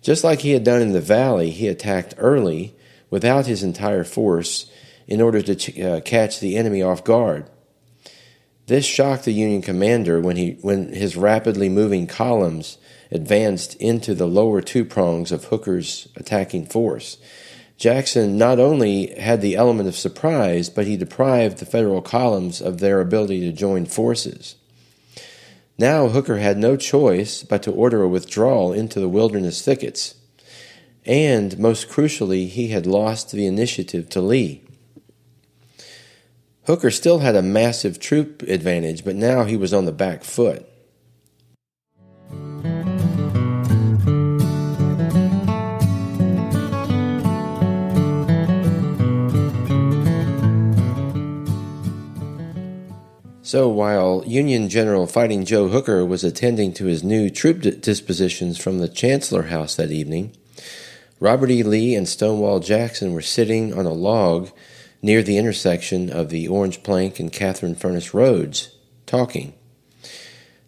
Just 0.00 0.24
like 0.24 0.40
he 0.40 0.52
had 0.52 0.64
done 0.64 0.80
in 0.80 0.94
the 0.94 1.00
valley, 1.02 1.50
he 1.50 1.68
attacked 1.68 2.14
early 2.16 2.74
without 3.10 3.44
his 3.44 3.62
entire 3.62 4.02
force 4.02 4.72
in 5.06 5.20
order 5.20 5.42
to 5.42 5.54
ch- 5.54 5.78
uh, 5.78 6.00
catch 6.00 6.40
the 6.40 6.56
enemy 6.56 6.82
off 6.82 7.04
guard. 7.04 7.50
This 8.66 8.86
shocked 8.86 9.26
the 9.26 9.32
Union 9.34 9.60
commander 9.60 10.22
when, 10.22 10.36
he, 10.36 10.52
when 10.62 10.94
his 10.94 11.14
rapidly 11.14 11.68
moving 11.68 12.06
columns 12.06 12.78
advanced 13.10 13.74
into 13.74 14.14
the 14.14 14.26
lower 14.26 14.62
two 14.62 14.86
prongs 14.86 15.32
of 15.32 15.44
Hooker's 15.44 16.08
attacking 16.16 16.64
force. 16.64 17.18
Jackson 17.78 18.36
not 18.36 18.58
only 18.58 19.14
had 19.20 19.40
the 19.40 19.54
element 19.54 19.88
of 19.88 19.96
surprise, 19.96 20.68
but 20.68 20.86
he 20.86 20.96
deprived 20.96 21.58
the 21.58 21.64
Federal 21.64 22.02
columns 22.02 22.60
of 22.60 22.80
their 22.80 23.00
ability 23.00 23.40
to 23.40 23.52
join 23.52 23.86
forces. 23.86 24.56
Now 25.78 26.08
Hooker 26.08 26.38
had 26.38 26.58
no 26.58 26.76
choice 26.76 27.44
but 27.44 27.62
to 27.62 27.72
order 27.72 28.02
a 28.02 28.08
withdrawal 28.08 28.72
into 28.72 28.98
the 28.98 29.08
wilderness 29.08 29.62
thickets. 29.62 30.16
And, 31.06 31.56
most 31.56 31.88
crucially, 31.88 32.48
he 32.48 32.68
had 32.68 32.84
lost 32.84 33.30
the 33.30 33.46
initiative 33.46 34.08
to 34.10 34.20
Lee. 34.20 34.64
Hooker 36.66 36.90
still 36.90 37.20
had 37.20 37.36
a 37.36 37.42
massive 37.42 38.00
troop 38.00 38.42
advantage, 38.42 39.04
but 39.04 39.14
now 39.14 39.44
he 39.44 39.56
was 39.56 39.72
on 39.72 39.84
the 39.84 39.92
back 39.92 40.24
foot. 40.24 40.67
So 53.48 53.66
while 53.66 54.24
Union 54.26 54.68
General 54.68 55.06
Fighting 55.06 55.46
Joe 55.46 55.68
Hooker 55.68 56.04
was 56.04 56.22
attending 56.22 56.74
to 56.74 56.84
his 56.84 57.02
new 57.02 57.30
troop 57.30 57.62
dispositions 57.80 58.58
from 58.58 58.76
the 58.76 58.90
Chancellor 58.90 59.44
House 59.44 59.74
that 59.76 59.90
evening, 59.90 60.36
Robert 61.18 61.50
E. 61.50 61.62
Lee 61.62 61.94
and 61.94 62.06
Stonewall 62.06 62.60
Jackson 62.60 63.14
were 63.14 63.22
sitting 63.22 63.72
on 63.72 63.86
a 63.86 63.90
log 63.94 64.50
near 65.00 65.22
the 65.22 65.38
intersection 65.38 66.10
of 66.10 66.28
the 66.28 66.46
Orange 66.46 66.82
Plank 66.82 67.18
and 67.18 67.32
Catherine 67.32 67.74
Furnace 67.74 68.12
Roads, 68.12 68.68
talking. 69.06 69.54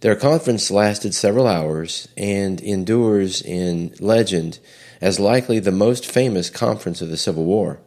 Their 0.01 0.17
conference 0.17 0.71
lasted 0.71 1.15
several 1.15 1.47
hours 1.47 2.09
and 2.17 2.63
endures 2.63 3.43
in 3.43 3.95
legend 4.01 4.59
as 5.03 5.21
likely 5.21 5.59
the 5.59 5.71
most 5.71 6.07
famous 6.07 6.49
conference 6.49 7.03
of 7.03 7.11
the 7.11 7.19
Civil 7.19 7.45
War. 7.45 7.79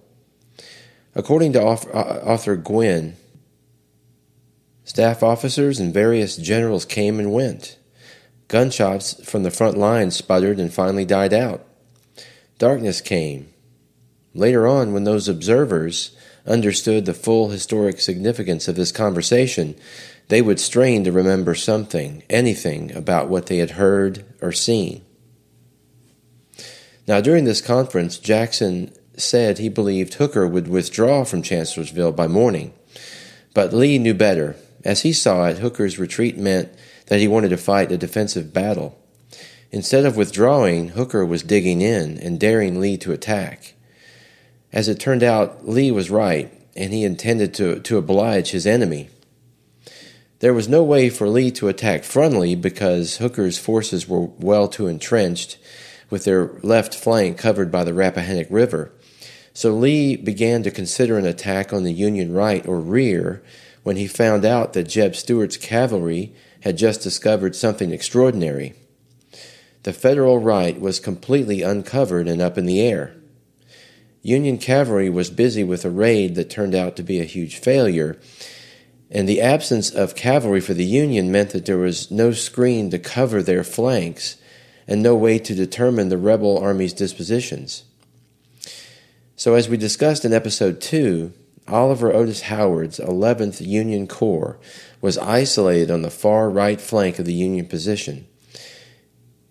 According 1.16 1.54
to 1.54 1.64
author 1.64 2.52
uh, 2.52 2.56
Gwynne, 2.58 3.18
Staff 4.86 5.24
officers 5.24 5.80
and 5.80 5.94
various 5.94 6.36
generals 6.36 6.86
came 6.86 7.20
and 7.20 7.32
went. 7.32 7.78
Gunshots 8.48 9.24
from 9.28 9.44
the 9.44 9.52
front 9.52 9.78
lines 9.78 10.16
sputtered 10.16 10.60
and 10.60 10.74
finally 10.74 11.06
died 11.06 11.34
out. 11.34 11.66
Darkness 12.58 13.02
came. 13.02 13.48
Later 14.34 14.68
on, 14.68 14.94
when 14.94 15.06
those 15.06 15.28
observers 15.28 16.16
understood 16.46 17.06
the 17.06 17.14
full 17.14 17.50
historic 17.50 18.02
significance 18.02 18.68
of 18.68 18.76
this 18.76 18.92
conversation, 18.92 19.76
they 20.28 20.42
would 20.42 20.60
strain 20.60 21.04
to 21.04 21.12
remember 21.12 21.56
something, 21.56 22.24
anything 22.30 22.94
about 22.96 23.30
what 23.30 23.48
they 23.48 23.58
had 23.58 23.72
heard 23.72 24.26
or 24.42 24.52
seen. 24.52 25.04
Now, 27.08 27.22
during 27.22 27.46
this 27.46 27.62
conference, 27.62 28.18
Jackson 28.18 28.94
said 29.16 29.58
he 29.58 29.70
believed 29.70 30.16
Hooker 30.16 30.48
would 30.48 30.68
withdraw 30.68 31.24
from 31.24 31.42
Chancellorsville 31.42 32.14
by 32.14 32.28
morning. 32.28 32.74
But 33.54 33.74
Lee 33.74 34.00
knew 34.00 34.14
better 34.14 34.56
as 34.84 35.02
he 35.02 35.14
saw 35.14 35.46
it, 35.48 35.60
Hooker's 35.60 36.00
retreat 36.00 36.38
meant 36.38 36.70
that 37.08 37.20
he 37.20 37.28
wanted 37.28 37.50
to 37.50 37.58
fight 37.58 37.92
a 37.92 37.98
defensive 37.98 38.54
battle. 38.54 39.00
Instead 39.72 40.06
of 40.06 40.18
withdrawing, 40.18 40.90
Hooker 40.90 41.26
was 41.26 41.42
digging 41.42 41.82
in 41.82 42.18
and 42.20 42.40
daring 42.40 42.80
Lee 42.80 42.98
to 42.98 43.12
attack. 43.12 43.74
As 44.72 44.88
it 44.88 45.00
turned 45.00 45.24
out, 45.24 45.68
Lee 45.68 45.92
was 45.92 46.10
right, 46.10 46.52
and 46.76 46.94
he 46.94 47.04
intended 47.04 47.54
to, 47.56 47.80
to 47.80 47.98
oblige 47.98 48.52
his 48.52 48.68
enemy. 48.68 49.10
There 50.40 50.54
was 50.54 50.68
no 50.68 50.84
way 50.84 51.10
for 51.10 51.28
Lee 51.28 51.52
to 51.52 51.70
attack 51.70 52.02
frontally 52.02 52.60
because 52.60 53.18
Hooker's 53.18 53.58
forces 53.58 54.08
were 54.08 54.26
well 54.26 54.68
too 54.68 54.88
entrenched, 54.88 55.58
with 56.10 56.26
their 56.26 56.52
left 56.62 56.94
flank 56.94 57.38
covered 57.38 57.72
by 57.72 57.84
the 57.84 57.94
Rappahannock 57.94 58.48
River. 58.50 58.92
So 59.54 59.74
Lee 59.74 60.16
began 60.16 60.62
to 60.64 60.72
consider 60.72 61.18
an 61.18 61.26
attack 61.26 61.72
on 61.74 61.84
the 61.84 61.94
Union 61.94 62.34
right 62.34 62.68
or 62.68 62.80
rear 62.80 63.42
when 63.84 63.98
he 63.98 64.08
found 64.08 64.46
out 64.46 64.74
that 64.74 64.88
Jeb 64.88 65.16
Stuart's 65.16 65.58
cavalry 65.58 66.34
had 66.62 66.78
just 66.78 67.02
discovered 67.02 67.56
something 67.56 67.92
extraordinary. 67.92 68.74
The 69.84 69.94
Federal 69.94 70.40
right 70.40 70.80
was 70.80 71.00
completely 71.00 71.62
uncovered 71.62 72.28
and 72.28 72.42
up 72.42 72.58
in 72.58 72.66
the 72.66 72.82
air. 72.82 73.16
Union 74.22 74.58
cavalry 74.58 75.10
was 75.10 75.30
busy 75.30 75.66
with 75.66 75.84
a 75.84 75.90
raid 75.90 76.36
that 76.36 76.50
turned 76.50 76.74
out 76.74 76.96
to 76.96 77.04
be 77.04 77.20
a 77.20 77.26
huge 77.26 77.58
failure, 77.58 78.18
and 79.12 79.28
the 79.28 79.42
absence 79.42 79.92
of 79.92 80.16
cavalry 80.16 80.62
for 80.62 80.74
the 80.74 80.86
Union 80.86 81.30
meant 81.30 81.50
that 81.50 81.66
there 81.66 81.78
was 81.78 82.10
no 82.10 82.32
screen 82.32 82.90
to 82.90 82.98
cover 82.98 83.44
their 83.44 83.66
flanks 83.66 84.38
and 84.88 85.04
no 85.04 85.16
way 85.16 85.38
to 85.40 85.54
determine 85.54 86.08
the 86.08 86.18
rebel 86.18 86.58
army's 86.58 86.94
dispositions. 86.94 87.84
So, 89.36 89.56
as 89.56 89.68
we 89.68 89.76
discussed 89.76 90.24
in 90.24 90.32
episode 90.32 90.80
2, 90.80 91.34
Oliver 91.68 92.14
Otis 92.14 92.42
Howard's 92.42 93.00
11th 93.00 93.66
Union 93.66 94.08
Corps 94.08 94.60
was 95.02 95.18
isolated 95.18 95.90
on 95.90 96.02
the 96.02 96.10
far 96.10 96.50
right 96.50 96.80
flank 96.80 97.20
of 97.20 97.26
the 97.26 97.34
Union 97.34 97.66
position, 97.66 98.28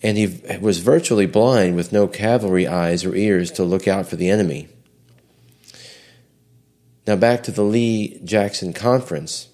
and 0.03 0.19
he 0.19 0.41
was 0.61 0.79
virtually 0.79 1.27
blind 1.27 1.77
with 1.77 1.93
no 1.93 2.07
cavalry 2.07 2.67
eyes 2.67 3.05
or 3.05 3.15
ears 3.15 3.51
to 3.53 3.65
look 3.65 3.89
out 3.89 4.07
for 4.07 4.17
the 4.17 4.29
enemy. 4.29 4.69
Now, 7.07 7.17
back 7.17 7.43
to 7.45 7.51
the 7.51 7.65
Lee 7.65 8.21
Jackson 8.25 8.73
Conference. 8.73 9.49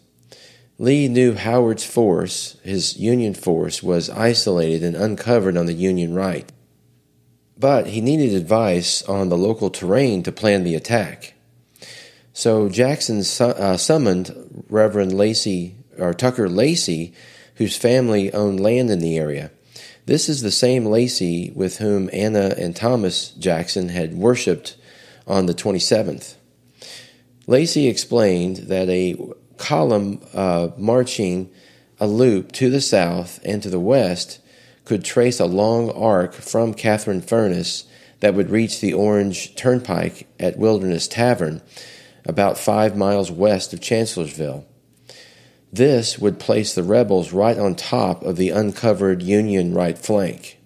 Lee 0.78 1.08
knew 1.08 1.34
Howard's 1.34 1.84
force, 1.84 2.58
his 2.62 2.96
Union 2.96 3.34
force, 3.34 3.82
was 3.82 4.10
isolated 4.10 4.84
and 4.84 4.94
uncovered 4.94 5.56
on 5.56 5.66
the 5.66 5.72
Union 5.72 6.14
right. 6.14 6.52
But 7.58 7.88
he 7.88 8.00
needed 8.00 8.34
advice 8.34 9.02
on 9.02 9.28
the 9.28 9.36
local 9.36 9.70
terrain 9.70 10.22
to 10.24 10.32
plan 10.32 10.62
the 10.62 10.74
attack. 10.74 11.34
So 12.38 12.68
Jackson 12.68 13.24
su- 13.24 13.46
uh, 13.46 13.76
summoned 13.76 14.64
Reverend 14.70 15.12
Lacy 15.12 15.74
or 15.98 16.14
Tucker 16.14 16.48
Lacy, 16.48 17.12
whose 17.56 17.76
family 17.76 18.32
owned 18.32 18.60
land 18.60 18.90
in 18.90 19.00
the 19.00 19.18
area. 19.18 19.50
This 20.06 20.28
is 20.28 20.40
the 20.40 20.52
same 20.52 20.84
Lacy 20.84 21.50
with 21.56 21.78
whom 21.78 22.08
Anna 22.12 22.54
and 22.56 22.76
Thomas 22.76 23.30
Jackson 23.30 23.88
had 23.88 24.14
worshipped 24.14 24.76
on 25.26 25.46
the 25.46 25.52
27th. 25.52 26.36
Lacy 27.48 27.88
explained 27.88 28.68
that 28.68 28.88
a 28.88 29.16
column 29.56 30.20
uh, 30.32 30.68
marching 30.76 31.50
a 31.98 32.06
loop 32.06 32.52
to 32.52 32.70
the 32.70 32.80
south 32.80 33.40
and 33.44 33.64
to 33.64 33.68
the 33.68 33.80
west 33.80 34.38
could 34.84 35.04
trace 35.04 35.40
a 35.40 35.46
long 35.46 35.90
arc 35.90 36.34
from 36.34 36.72
Catherine 36.72 37.20
Furnace 37.20 37.82
that 38.20 38.34
would 38.34 38.50
reach 38.50 38.80
the 38.80 38.94
Orange 38.94 39.56
Turnpike 39.56 40.28
at 40.38 40.56
Wilderness 40.56 41.08
Tavern 41.08 41.62
about 42.28 42.58
five 42.58 42.96
miles 42.96 43.30
west 43.30 43.72
of 43.72 43.80
Chancellorsville. 43.80 44.66
This 45.72 46.18
would 46.18 46.38
place 46.38 46.74
the 46.74 46.82
rebels 46.82 47.32
right 47.32 47.58
on 47.58 47.74
top 47.74 48.22
of 48.22 48.36
the 48.36 48.50
uncovered 48.50 49.22
Union 49.22 49.74
right 49.74 49.98
flank. 49.98 50.58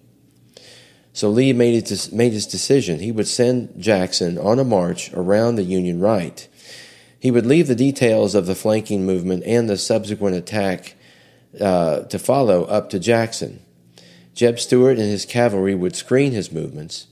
So 1.13 1.29
Lee 1.29 1.53
made 1.53 1.87
his, 1.87 2.11
made 2.11 2.33
his 2.33 2.47
decision. 2.47 2.99
He 2.99 3.11
would 3.11 3.27
send 3.27 3.81
Jackson 3.81 4.37
on 4.37 4.59
a 4.59 4.63
march 4.63 5.13
around 5.13 5.55
the 5.55 5.63
Union 5.63 5.99
right. 5.99 6.47
He 7.19 7.31
would 7.31 7.45
leave 7.45 7.67
the 7.67 7.75
details 7.75 8.35
of 8.35 8.45
the 8.45 8.55
flanking 8.55 9.05
movement 9.05 9.43
and 9.45 9.69
the 9.69 9.77
subsequent 9.77 10.35
attack 10.35 10.95
uh, 11.59 12.01
to 12.03 12.19
follow 12.19 12.63
up 12.65 12.89
to 12.89 12.99
Jackson. 12.99 13.61
Jeb 14.33 14.59
Stuart 14.59 14.97
and 14.97 15.07
his 15.07 15.25
cavalry 15.25 15.75
would 15.75 15.95
screen 15.95 16.31
his 16.31 16.51
movements. 16.51 17.07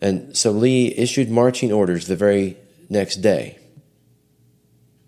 And 0.00 0.36
so 0.36 0.50
Lee 0.50 0.94
issued 0.96 1.30
marching 1.30 1.72
orders 1.72 2.06
the 2.06 2.16
very 2.16 2.56
next 2.90 3.16
day. 3.16 3.58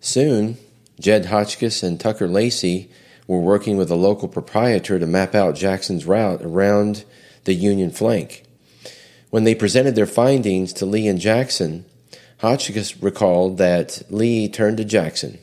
Soon, 0.00 0.56
Jed 0.98 1.26
Hotchkiss 1.26 1.82
and 1.82 2.00
Tucker 2.00 2.28
Lacy 2.28 2.90
were 3.26 3.40
working 3.40 3.76
with 3.76 3.90
a 3.90 3.96
local 3.96 4.28
proprietor 4.28 4.98
to 4.98 5.06
map 5.06 5.34
out 5.34 5.56
Jackson's 5.56 6.06
route 6.06 6.42
around 6.42 7.04
the 7.44 7.54
Union 7.54 7.90
flank. 7.90 8.44
When 9.30 9.44
they 9.44 9.54
presented 9.54 9.94
their 9.94 10.06
findings 10.06 10.72
to 10.74 10.86
Lee 10.86 11.08
and 11.08 11.20
Jackson, 11.20 11.84
Hotchkiss 12.38 13.02
recalled 13.02 13.58
that 13.58 14.02
Lee 14.10 14.48
turned 14.48 14.76
to 14.78 14.84
Jackson. 14.84 15.38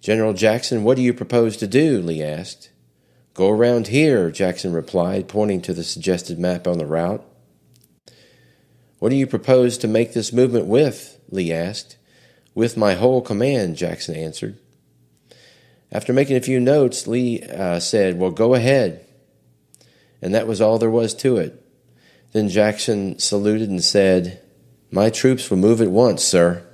General 0.00 0.32
Jackson, 0.32 0.84
what 0.84 0.96
do 0.96 1.02
you 1.02 1.12
propose 1.12 1.56
to 1.56 1.66
do? 1.66 2.00
Lee 2.00 2.22
asked. 2.22 2.70
Go 3.34 3.50
around 3.50 3.88
here, 3.88 4.30
Jackson 4.30 4.72
replied, 4.72 5.28
pointing 5.28 5.60
to 5.62 5.74
the 5.74 5.84
suggested 5.84 6.38
map 6.38 6.66
on 6.66 6.78
the 6.78 6.86
route. 6.86 7.22
What 8.98 9.10
do 9.10 9.16
you 9.16 9.26
propose 9.26 9.78
to 9.78 9.88
make 9.88 10.12
this 10.12 10.32
movement 10.32 10.66
with? 10.66 11.20
Lee 11.30 11.52
asked. 11.52 11.96
With 12.54 12.76
my 12.76 12.94
whole 12.94 13.20
command, 13.20 13.76
Jackson 13.76 14.16
answered. 14.16 14.58
After 15.92 16.12
making 16.12 16.36
a 16.36 16.40
few 16.40 16.58
notes, 16.58 17.06
Lee 17.06 17.42
uh, 17.42 17.78
said, 17.80 18.18
Well, 18.18 18.30
go 18.30 18.54
ahead. 18.54 19.04
And 20.22 20.34
that 20.34 20.46
was 20.46 20.60
all 20.60 20.78
there 20.78 20.90
was 20.90 21.14
to 21.16 21.36
it. 21.36 21.62
Then 22.32 22.48
Jackson 22.48 23.18
saluted 23.18 23.68
and 23.68 23.84
said, 23.84 24.40
My 24.90 25.10
troops 25.10 25.50
will 25.50 25.58
move 25.58 25.80
at 25.80 25.90
once, 25.90 26.24
sir. 26.24 26.65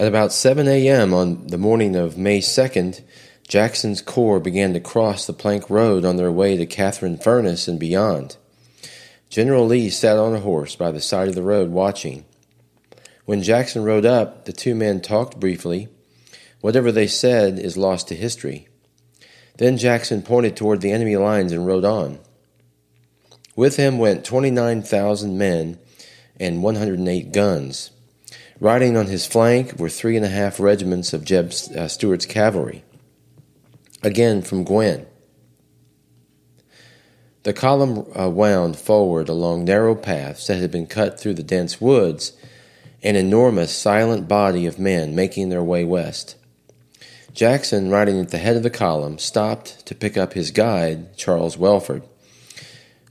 At 0.00 0.08
about 0.08 0.32
7 0.32 0.66
a.m. 0.66 1.12
on 1.12 1.48
the 1.48 1.58
morning 1.58 1.94
of 1.94 2.16
May 2.16 2.38
2nd, 2.38 3.02
Jackson's 3.46 4.00
corps 4.00 4.40
began 4.40 4.72
to 4.72 4.80
cross 4.80 5.26
the 5.26 5.34
plank 5.34 5.68
road 5.68 6.06
on 6.06 6.16
their 6.16 6.32
way 6.32 6.56
to 6.56 6.64
Catherine 6.64 7.18
Furnace 7.18 7.68
and 7.68 7.78
beyond. 7.78 8.38
General 9.28 9.66
Lee 9.66 9.90
sat 9.90 10.16
on 10.16 10.34
a 10.34 10.40
horse 10.40 10.74
by 10.74 10.90
the 10.90 11.02
side 11.02 11.28
of 11.28 11.34
the 11.34 11.42
road 11.42 11.68
watching. 11.68 12.24
When 13.26 13.42
Jackson 13.42 13.84
rode 13.84 14.06
up, 14.06 14.46
the 14.46 14.54
two 14.54 14.74
men 14.74 15.02
talked 15.02 15.38
briefly. 15.38 15.88
Whatever 16.62 16.90
they 16.90 17.06
said 17.06 17.58
is 17.58 17.76
lost 17.76 18.08
to 18.08 18.14
history. 18.14 18.68
Then 19.58 19.76
Jackson 19.76 20.22
pointed 20.22 20.56
toward 20.56 20.80
the 20.80 20.92
enemy 20.92 21.18
lines 21.18 21.52
and 21.52 21.66
rode 21.66 21.84
on. 21.84 22.20
With 23.54 23.76
him 23.76 23.98
went 23.98 24.24
29,000 24.24 25.36
men 25.36 25.78
and 26.38 26.62
108 26.62 27.32
guns. 27.32 27.90
Riding 28.60 28.94
on 28.94 29.06
his 29.06 29.26
flank 29.26 29.78
were 29.78 29.88
three 29.88 30.16
and 30.16 30.24
a 30.24 30.28
half 30.28 30.60
regiments 30.60 31.14
of 31.14 31.24
Jeb 31.24 31.46
uh, 31.74 31.88
Stuart's 31.88 32.26
cavalry. 32.26 32.84
Again 34.02 34.42
from 34.42 34.64
Gwynne. 34.64 35.06
The 37.42 37.54
column 37.54 38.04
uh, 38.14 38.28
wound 38.28 38.76
forward 38.76 39.30
along 39.30 39.64
narrow 39.64 39.94
paths 39.94 40.46
that 40.46 40.58
had 40.58 40.70
been 40.70 40.86
cut 40.86 41.18
through 41.18 41.34
the 41.34 41.42
dense 41.42 41.80
woods, 41.80 42.32
an 43.02 43.16
enormous, 43.16 43.74
silent 43.74 44.28
body 44.28 44.66
of 44.66 44.78
men 44.78 45.14
making 45.14 45.48
their 45.48 45.62
way 45.62 45.82
west. 45.82 46.36
Jackson, 47.32 47.88
riding 47.88 48.20
at 48.20 48.28
the 48.28 48.36
head 48.36 48.58
of 48.58 48.62
the 48.62 48.68
column, 48.68 49.18
stopped 49.18 49.86
to 49.86 49.94
pick 49.94 50.18
up 50.18 50.34
his 50.34 50.50
guide, 50.50 51.16
Charles 51.16 51.56
Wellford. 51.56 52.02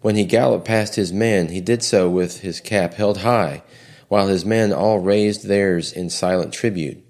When 0.02 0.16
he 0.16 0.26
galloped 0.26 0.66
past 0.66 0.96
his 0.96 1.12
men, 1.12 1.48
he 1.48 1.60
did 1.60 1.82
so 1.82 2.08
with 2.08 2.42
his 2.42 2.60
cap 2.60 2.94
held 2.94 3.20
high, 3.20 3.64
while 4.10 4.28
his 4.28 4.44
men 4.44 4.74
all 4.74 5.00
raised 5.00 5.46
theirs 5.46 5.94
in 5.94 6.10
silent 6.10 6.52
tribute. 6.54 7.02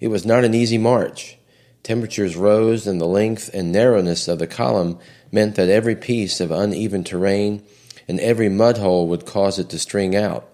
It 0.00 0.08
was 0.08 0.26
not 0.26 0.44
an 0.44 0.54
easy 0.54 0.78
march. 0.78 1.38
Temperatures 1.82 2.36
rose, 2.36 2.86
and 2.86 3.00
the 3.00 3.06
length 3.06 3.48
and 3.54 3.72
narrowness 3.72 4.28
of 4.28 4.38
the 4.38 4.46
column 4.46 4.98
meant 5.32 5.54
that 5.54 5.68
every 5.68 5.96
piece 5.96 6.40
of 6.40 6.50
uneven 6.50 7.04
terrain 7.04 7.62
and 8.06 8.20
every 8.20 8.48
mud 8.48 8.78
hole 8.78 9.08
would 9.08 9.26
cause 9.26 9.58
it 9.58 9.70
to 9.70 9.78
string 9.78 10.14
out, 10.14 10.48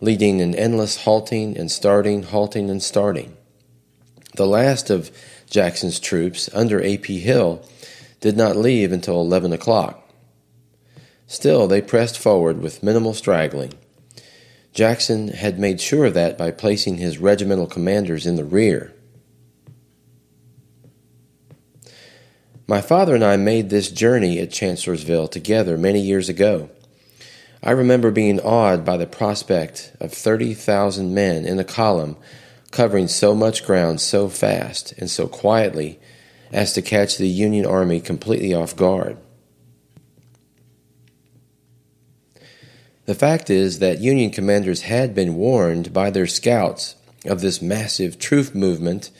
leading 0.00 0.40
in 0.40 0.54
endless 0.54 1.04
halting 1.04 1.56
and 1.56 1.70
starting, 1.70 2.22
halting 2.22 2.70
and 2.70 2.82
starting. 2.82 3.36
The 4.36 4.46
last 4.46 4.90
of 4.90 5.10
Jackson's 5.50 6.00
troops, 6.00 6.48
under 6.54 6.80
A.P. 6.80 7.20
Hill, 7.20 7.62
did 8.20 8.36
not 8.36 8.56
leave 8.56 8.92
until 8.92 9.20
11 9.20 9.52
o'clock. 9.52 10.08
Still, 11.26 11.66
they 11.66 11.82
pressed 11.82 12.18
forward 12.18 12.60
with 12.60 12.82
minimal 12.82 13.14
straggling. 13.14 13.74
Jackson 14.72 15.28
had 15.28 15.58
made 15.58 15.80
sure 15.80 16.06
of 16.06 16.14
that 16.14 16.38
by 16.38 16.50
placing 16.50 16.96
his 16.96 17.18
regimental 17.18 17.66
commanders 17.66 18.26
in 18.26 18.36
the 18.36 18.44
rear. 18.44 18.94
My 22.66 22.80
father 22.80 23.16
and 23.16 23.24
I 23.24 23.36
made 23.36 23.68
this 23.68 23.90
journey 23.90 24.38
at 24.38 24.52
Chancellorsville 24.52 25.26
together 25.26 25.76
many 25.76 26.00
years 26.00 26.28
ago. 26.28 26.70
I 27.64 27.72
remember 27.72 28.12
being 28.12 28.38
awed 28.40 28.84
by 28.84 28.96
the 28.96 29.08
prospect 29.08 29.92
of 29.98 30.12
30,000 30.12 31.12
men 31.12 31.44
in 31.44 31.58
a 31.58 31.64
column 31.64 32.16
covering 32.70 33.08
so 33.08 33.34
much 33.34 33.64
ground 33.64 34.00
so 34.00 34.28
fast 34.28 34.92
and 34.92 35.10
so 35.10 35.26
quietly 35.26 35.98
as 36.52 36.72
to 36.74 36.82
catch 36.82 37.18
the 37.18 37.28
Union 37.28 37.66
Army 37.66 38.00
completely 38.00 38.54
off 38.54 38.76
guard. 38.76 39.16
The 43.10 43.16
fact 43.16 43.50
is 43.50 43.80
that 43.80 43.98
Union 43.98 44.30
commanders 44.30 44.82
had 44.82 45.16
been 45.16 45.34
warned 45.34 45.92
by 45.92 46.10
their 46.10 46.28
scouts 46.28 46.94
of 47.24 47.40
this 47.40 47.60
massive 47.60 48.20
troop 48.20 48.54
movement 48.54 49.10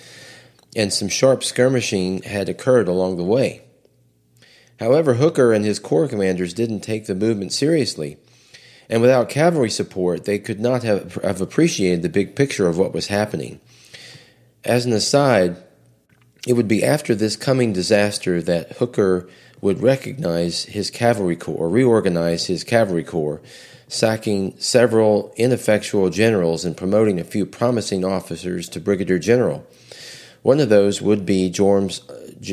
and 0.76 0.92
some 0.92 1.08
sharp 1.08 1.42
skirmishing 1.42 2.22
had 2.22 2.48
occurred 2.48 2.86
along 2.86 3.16
the 3.16 3.24
way. 3.24 3.62
However, 4.78 5.14
Hooker 5.14 5.52
and 5.52 5.64
his 5.64 5.80
corps 5.80 6.06
commanders 6.06 6.54
didn't 6.54 6.82
take 6.82 7.06
the 7.06 7.16
movement 7.16 7.52
seriously, 7.52 8.18
and 8.88 9.02
without 9.02 9.28
cavalry 9.28 9.70
support, 9.70 10.24
they 10.24 10.38
could 10.38 10.60
not 10.60 10.84
have, 10.84 11.16
have 11.24 11.40
appreciated 11.40 12.02
the 12.02 12.08
big 12.08 12.36
picture 12.36 12.68
of 12.68 12.78
what 12.78 12.94
was 12.94 13.08
happening. 13.08 13.58
As 14.64 14.86
an 14.86 14.92
aside, 14.92 15.56
it 16.46 16.52
would 16.52 16.68
be 16.68 16.84
after 16.84 17.16
this 17.16 17.34
coming 17.34 17.72
disaster 17.72 18.40
that 18.40 18.76
Hooker 18.76 19.28
would 19.60 19.82
recognize 19.82 20.66
his 20.66 20.90
cavalry 20.90 21.34
corps, 21.34 21.56
or 21.56 21.68
reorganize 21.68 22.46
his 22.46 22.62
cavalry 22.62 23.04
corps, 23.04 23.42
sacking 23.90 24.54
several 24.56 25.34
ineffectual 25.36 26.10
generals 26.10 26.64
and 26.64 26.76
promoting 26.76 27.18
a 27.18 27.24
few 27.24 27.44
promising 27.44 28.04
officers 28.04 28.68
to 28.68 28.80
brigadier 28.80 29.18
general. 29.18 29.66
One 30.42 30.60
of 30.60 30.68
those 30.68 31.02
would 31.02 31.26
be 31.26 31.50
George, 31.50 32.00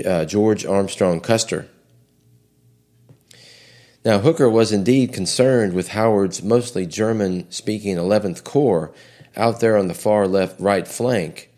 uh, 0.03 0.25
Armstrong 0.67 1.21
Custer. 1.21 1.67
Now, 4.03 4.19
Hooker 4.19 4.49
was 4.49 4.71
indeed 4.71 5.13
concerned 5.13 5.73
with 5.73 5.89
Howard's 5.89 6.41
mostly 6.41 6.87
German 6.87 7.49
speaking 7.51 7.97
11th 7.97 8.43
Corps 8.43 8.91
out 9.35 9.59
there 9.59 9.77
on 9.77 9.87
the 9.89 9.93
far 9.93 10.27
left 10.27 10.59
right 10.59 10.87
flank, 10.87 11.51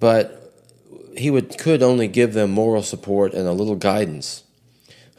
but 0.00 0.54
he 1.16 1.30
would, 1.30 1.58
could 1.58 1.82
only 1.82 2.08
give 2.08 2.32
them 2.32 2.50
moral 2.50 2.82
support 2.82 3.34
and 3.34 3.46
a 3.46 3.52
little 3.52 3.76
guidance. 3.76 4.44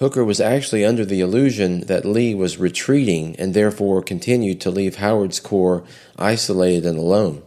Hooker 0.03 0.25
was 0.25 0.41
actually 0.41 0.83
under 0.83 1.05
the 1.05 1.21
illusion 1.21 1.87
that 1.87 2.03
Lee 2.03 2.35
was 2.35 2.57
retreating 2.57 3.37
and 3.37 3.53
therefore 3.53 4.01
continued 4.01 4.59
to 4.59 4.69
leave 4.69 4.97
Howard's 4.97 5.39
corps 5.39 5.85
isolated 6.19 6.85
and 6.85 6.97
alone. 6.97 7.41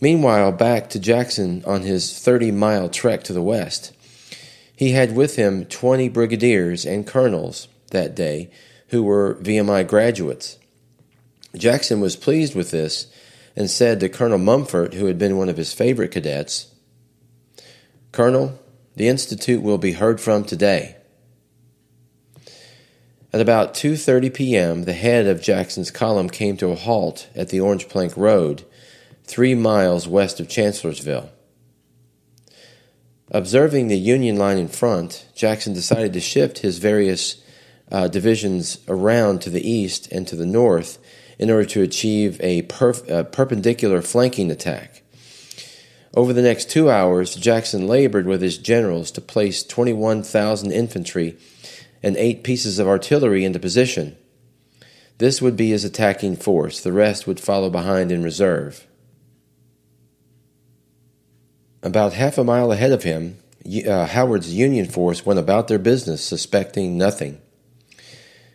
Meanwhile, 0.00 0.50
back 0.50 0.90
to 0.90 0.98
Jackson 0.98 1.62
on 1.64 1.82
his 1.82 2.18
30 2.18 2.50
mile 2.50 2.88
trek 2.88 3.22
to 3.22 3.32
the 3.32 3.40
west. 3.40 3.92
He 4.74 4.90
had 4.90 5.14
with 5.14 5.36
him 5.36 5.64
20 5.64 6.08
brigadiers 6.08 6.84
and 6.84 7.06
colonels 7.06 7.68
that 7.92 8.16
day 8.16 8.50
who 8.88 9.04
were 9.04 9.36
VMI 9.36 9.86
graduates. 9.86 10.58
Jackson 11.56 12.00
was 12.00 12.16
pleased 12.16 12.56
with 12.56 12.72
this 12.72 13.06
and 13.54 13.70
said 13.70 14.00
to 14.00 14.08
Colonel 14.08 14.38
Munford, 14.38 14.94
who 14.94 15.06
had 15.06 15.18
been 15.18 15.38
one 15.38 15.48
of 15.48 15.56
his 15.56 15.72
favorite 15.72 16.10
cadets, 16.10 16.74
Colonel, 18.10 18.58
the 18.96 19.08
Institute 19.08 19.62
will 19.62 19.78
be 19.78 19.92
heard 19.92 20.20
from 20.20 20.44
today. 20.44 20.96
At 23.32 23.40
about 23.40 23.74
2:30 23.74 24.32
p.m., 24.32 24.84
the 24.84 24.92
head 24.92 25.26
of 25.26 25.42
Jackson's 25.42 25.90
column 25.90 26.30
came 26.30 26.56
to 26.58 26.70
a 26.70 26.76
halt 26.76 27.28
at 27.34 27.48
the 27.48 27.60
Orange 27.60 27.88
Plank 27.88 28.16
Road 28.16 28.64
three 29.24 29.54
miles 29.54 30.06
west 30.06 30.38
of 30.38 30.48
Chancellorsville. 30.48 31.30
Observing 33.30 33.88
the 33.88 33.98
Union 33.98 34.36
line 34.36 34.58
in 34.58 34.68
front, 34.68 35.26
Jackson 35.34 35.72
decided 35.72 36.12
to 36.12 36.20
shift 36.20 36.58
his 36.58 36.78
various 36.78 37.42
uh, 37.90 38.06
divisions 38.06 38.78
around 38.86 39.40
to 39.40 39.50
the 39.50 39.68
east 39.68 40.10
and 40.12 40.28
to 40.28 40.36
the 40.36 40.46
north 40.46 40.98
in 41.38 41.50
order 41.50 41.64
to 41.64 41.82
achieve 41.82 42.40
a, 42.40 42.62
perf- 42.62 43.08
a 43.08 43.24
perpendicular 43.24 44.02
flanking 44.02 44.50
attack. 44.50 45.02
Over 46.16 46.32
the 46.32 46.42
next 46.42 46.70
two 46.70 46.90
hours, 46.90 47.34
Jackson 47.34 47.88
labored 47.88 48.26
with 48.26 48.40
his 48.40 48.56
generals 48.56 49.10
to 49.12 49.20
place 49.20 49.64
21,000 49.64 50.70
infantry 50.70 51.36
and 52.02 52.16
eight 52.16 52.44
pieces 52.44 52.78
of 52.78 52.86
artillery 52.86 53.44
into 53.44 53.58
position. 53.58 54.16
This 55.18 55.42
would 55.42 55.56
be 55.56 55.70
his 55.70 55.84
attacking 55.84 56.36
force, 56.36 56.80
the 56.80 56.92
rest 56.92 57.26
would 57.26 57.40
follow 57.40 57.68
behind 57.68 58.12
in 58.12 58.22
reserve. 58.22 58.86
About 61.82 62.12
half 62.12 62.38
a 62.38 62.44
mile 62.44 62.70
ahead 62.70 62.92
of 62.92 63.02
him, 63.02 63.38
uh, 63.86 64.06
Howard's 64.06 64.54
Union 64.54 64.86
force 64.86 65.26
went 65.26 65.40
about 65.40 65.68
their 65.68 65.78
business, 65.78 66.22
suspecting 66.22 66.96
nothing. 66.96 67.40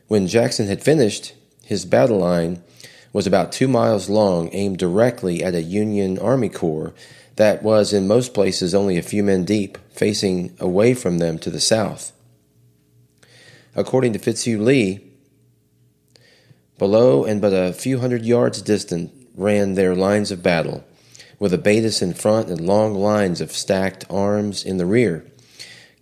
When 0.08 0.28
Jackson 0.28 0.68
had 0.68 0.82
finished, 0.82 1.34
his 1.64 1.86
battle 1.86 2.20
line 2.20 2.64
was 3.12 3.28
about 3.28 3.52
two 3.52 3.68
miles 3.68 4.10
long, 4.10 4.50
aimed 4.54 4.78
directly 4.78 5.44
at 5.44 5.56
a 5.56 5.62
Union 5.62 6.18
Army 6.20 6.50
Corps 6.50 6.94
that 7.40 7.64
was 7.64 7.94
in 7.94 8.06
most 8.06 8.34
places 8.34 8.76
only 8.76 8.98
a 8.98 9.02
few 9.02 9.24
men 9.24 9.46
deep, 9.46 9.78
facing 9.94 10.54
away 10.60 10.94
from 10.94 11.20
them 11.20 11.40
to 11.40 11.50
the 11.50 11.62
south. 11.62 12.12
According 13.78 14.12
to 14.12 14.20
Fitzhugh 14.20 14.62
Lee, 14.62 15.00
below 16.78 17.24
and 17.24 17.40
but 17.40 17.54
a 17.54 17.72
few 17.72 18.00
hundred 18.00 18.26
yards 18.26 18.62
distant 18.62 19.14
ran 19.36 19.76
their 19.76 19.96
lines 19.96 20.32
of 20.32 20.44
battle 20.44 20.84
with 21.40 21.54
abatis 21.54 22.02
in 22.02 22.14
front 22.14 22.50
and 22.50 22.60
long 22.60 22.94
lines 22.94 23.40
of 23.40 23.54
stacked 23.54 24.04
arms 24.10 24.66
in 24.66 24.76
the 24.76 24.86
rear. 24.86 25.26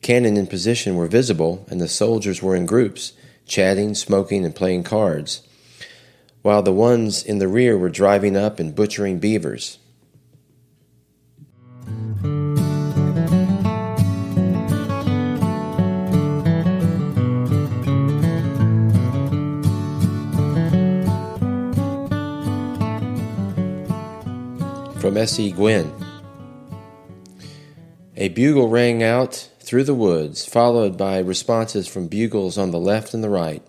Cannon 0.02 0.38
in 0.38 0.47
position 0.47 0.95
were 0.95 1.06
visible, 1.06 1.67
and 1.69 1.80
the 1.80 1.88
soldiers 1.88 2.41
were 2.41 2.56
in 2.56 2.65
groups, 2.65 3.13
chatting, 3.45 3.93
smoking, 3.93 4.43
and 4.43 4.56
playing 4.56 4.84
cards, 4.84 5.43
while 6.41 6.63
the 6.63 6.73
ones 6.73 7.21
in 7.21 7.38
the 7.38 7.47
rear 7.47 7.78
were 7.78 7.89
driving 7.89 8.36
up 8.36 8.60
and 8.60 8.73
butchering 8.73 9.19
beavers. 9.19 9.78
From 25.00 25.15
S.C. 25.15 25.52
Gwynne. 25.52 25.93
A 28.15 28.30
bugle 28.30 28.67
rang 28.67 29.04
out 29.04 29.50
through 29.60 29.84
the 29.84 29.93
woods, 29.93 30.45
followed 30.45 30.97
by 30.97 31.19
responses 31.19 31.88
from 31.88 32.08
bugles 32.08 32.58
on 32.58 32.71
the 32.71 32.80
left 32.80 33.13
and 33.13 33.23
the 33.23 33.30
right, 33.30 33.62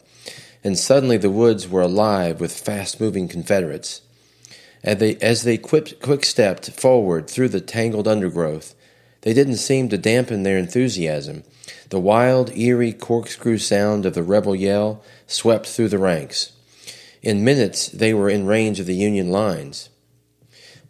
and 0.64 0.78
suddenly 0.78 1.16
the 1.16 1.30
woods 1.30 1.68
were 1.68 1.82
alive 1.82 2.40
with 2.40 2.52
fast 2.52 3.00
moving 3.00 3.28
Confederates. 3.28 4.00
As 4.84 4.98
they, 4.98 5.16
as 5.16 5.42
they 5.42 5.58
quick, 5.58 6.00
quick 6.00 6.24
stepped 6.24 6.70
forward 6.70 7.28
through 7.28 7.48
the 7.48 7.60
tangled 7.60 8.06
undergrowth, 8.06 8.74
they 9.22 9.34
didn't 9.34 9.56
seem 9.56 9.88
to 9.88 9.98
dampen 9.98 10.42
their 10.42 10.58
enthusiasm. 10.58 11.42
The 11.90 12.00
wild, 12.00 12.56
eerie 12.56 12.92
corkscrew 12.92 13.58
sound 13.58 14.06
of 14.06 14.14
the 14.14 14.22
rebel 14.22 14.54
yell 14.54 15.02
swept 15.26 15.66
through 15.66 15.88
the 15.88 15.98
ranks. 15.98 16.52
In 17.22 17.44
minutes, 17.44 17.88
they 17.88 18.14
were 18.14 18.30
in 18.30 18.46
range 18.46 18.78
of 18.78 18.86
the 18.86 18.94
Union 18.94 19.30
lines. 19.30 19.88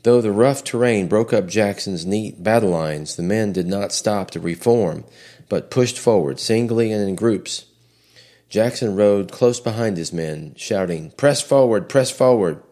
Though 0.03 0.21
the 0.21 0.33
rough 0.33 0.63
terrain 0.63 1.09
broke 1.09 1.33
up 1.33 1.47
Jackson's 1.47 2.07
neat 2.07 2.43
battle 2.43 2.71
lines, 2.71 3.17
the 3.17 3.23
men 3.23 3.53
did 3.53 3.67
not 3.67 3.93
stop 3.93 4.31
to 4.33 4.41
reform, 4.41 5.05
but 5.49 5.71
pushed 5.71 5.99
forward, 5.99 6.39
singly 6.39 6.93
and 6.93 7.09
in 7.09 7.15
groups. 7.15 7.65
Jackson 8.49 8.95
rode 8.95 9.33
close 9.33 9.61
behind 9.61 9.97
his 9.97 10.13
men, 10.13 10.55
shouting, 10.57 11.11
Press 11.13 11.43
forward, 11.43 11.89
press 11.89 12.11
forward. 12.11 12.63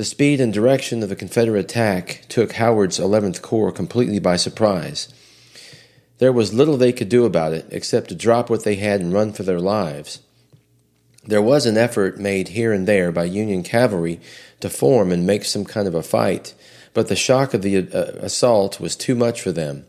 The 0.00 0.06
speed 0.06 0.40
and 0.40 0.50
direction 0.50 1.02
of 1.02 1.10
the 1.10 1.14
Confederate 1.14 1.60
attack 1.60 2.24
took 2.30 2.52
Howard's 2.52 2.98
11th 2.98 3.42
Corps 3.42 3.70
completely 3.70 4.18
by 4.18 4.36
surprise. 4.36 5.12
There 6.16 6.32
was 6.32 6.54
little 6.54 6.78
they 6.78 6.90
could 6.90 7.10
do 7.10 7.26
about 7.26 7.52
it 7.52 7.66
except 7.70 8.08
to 8.08 8.14
drop 8.14 8.48
what 8.48 8.64
they 8.64 8.76
had 8.76 9.02
and 9.02 9.12
run 9.12 9.34
for 9.34 9.42
their 9.42 9.60
lives. 9.60 10.20
There 11.24 11.42
was 11.42 11.66
an 11.66 11.76
effort 11.76 12.18
made 12.18 12.48
here 12.48 12.72
and 12.72 12.88
there 12.88 13.12
by 13.12 13.24
Union 13.24 13.62
cavalry 13.62 14.22
to 14.60 14.70
form 14.70 15.12
and 15.12 15.26
make 15.26 15.44
some 15.44 15.66
kind 15.66 15.86
of 15.86 15.94
a 15.94 16.02
fight, 16.02 16.54
but 16.94 17.08
the 17.08 17.14
shock 17.14 17.52
of 17.52 17.60
the 17.60 17.76
uh, 17.76 18.24
assault 18.24 18.80
was 18.80 18.96
too 18.96 19.14
much 19.14 19.42
for 19.42 19.52
them. 19.52 19.84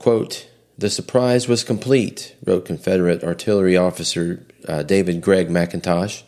Quote, 0.00 0.48
the 0.76 0.90
surprise 0.90 1.46
was 1.46 1.62
complete, 1.62 2.34
wrote 2.44 2.64
Confederate 2.64 3.22
artillery 3.22 3.76
officer 3.76 4.44
uh, 4.66 4.82
David 4.82 5.20
Gregg 5.20 5.50
McIntosh. 5.50 6.24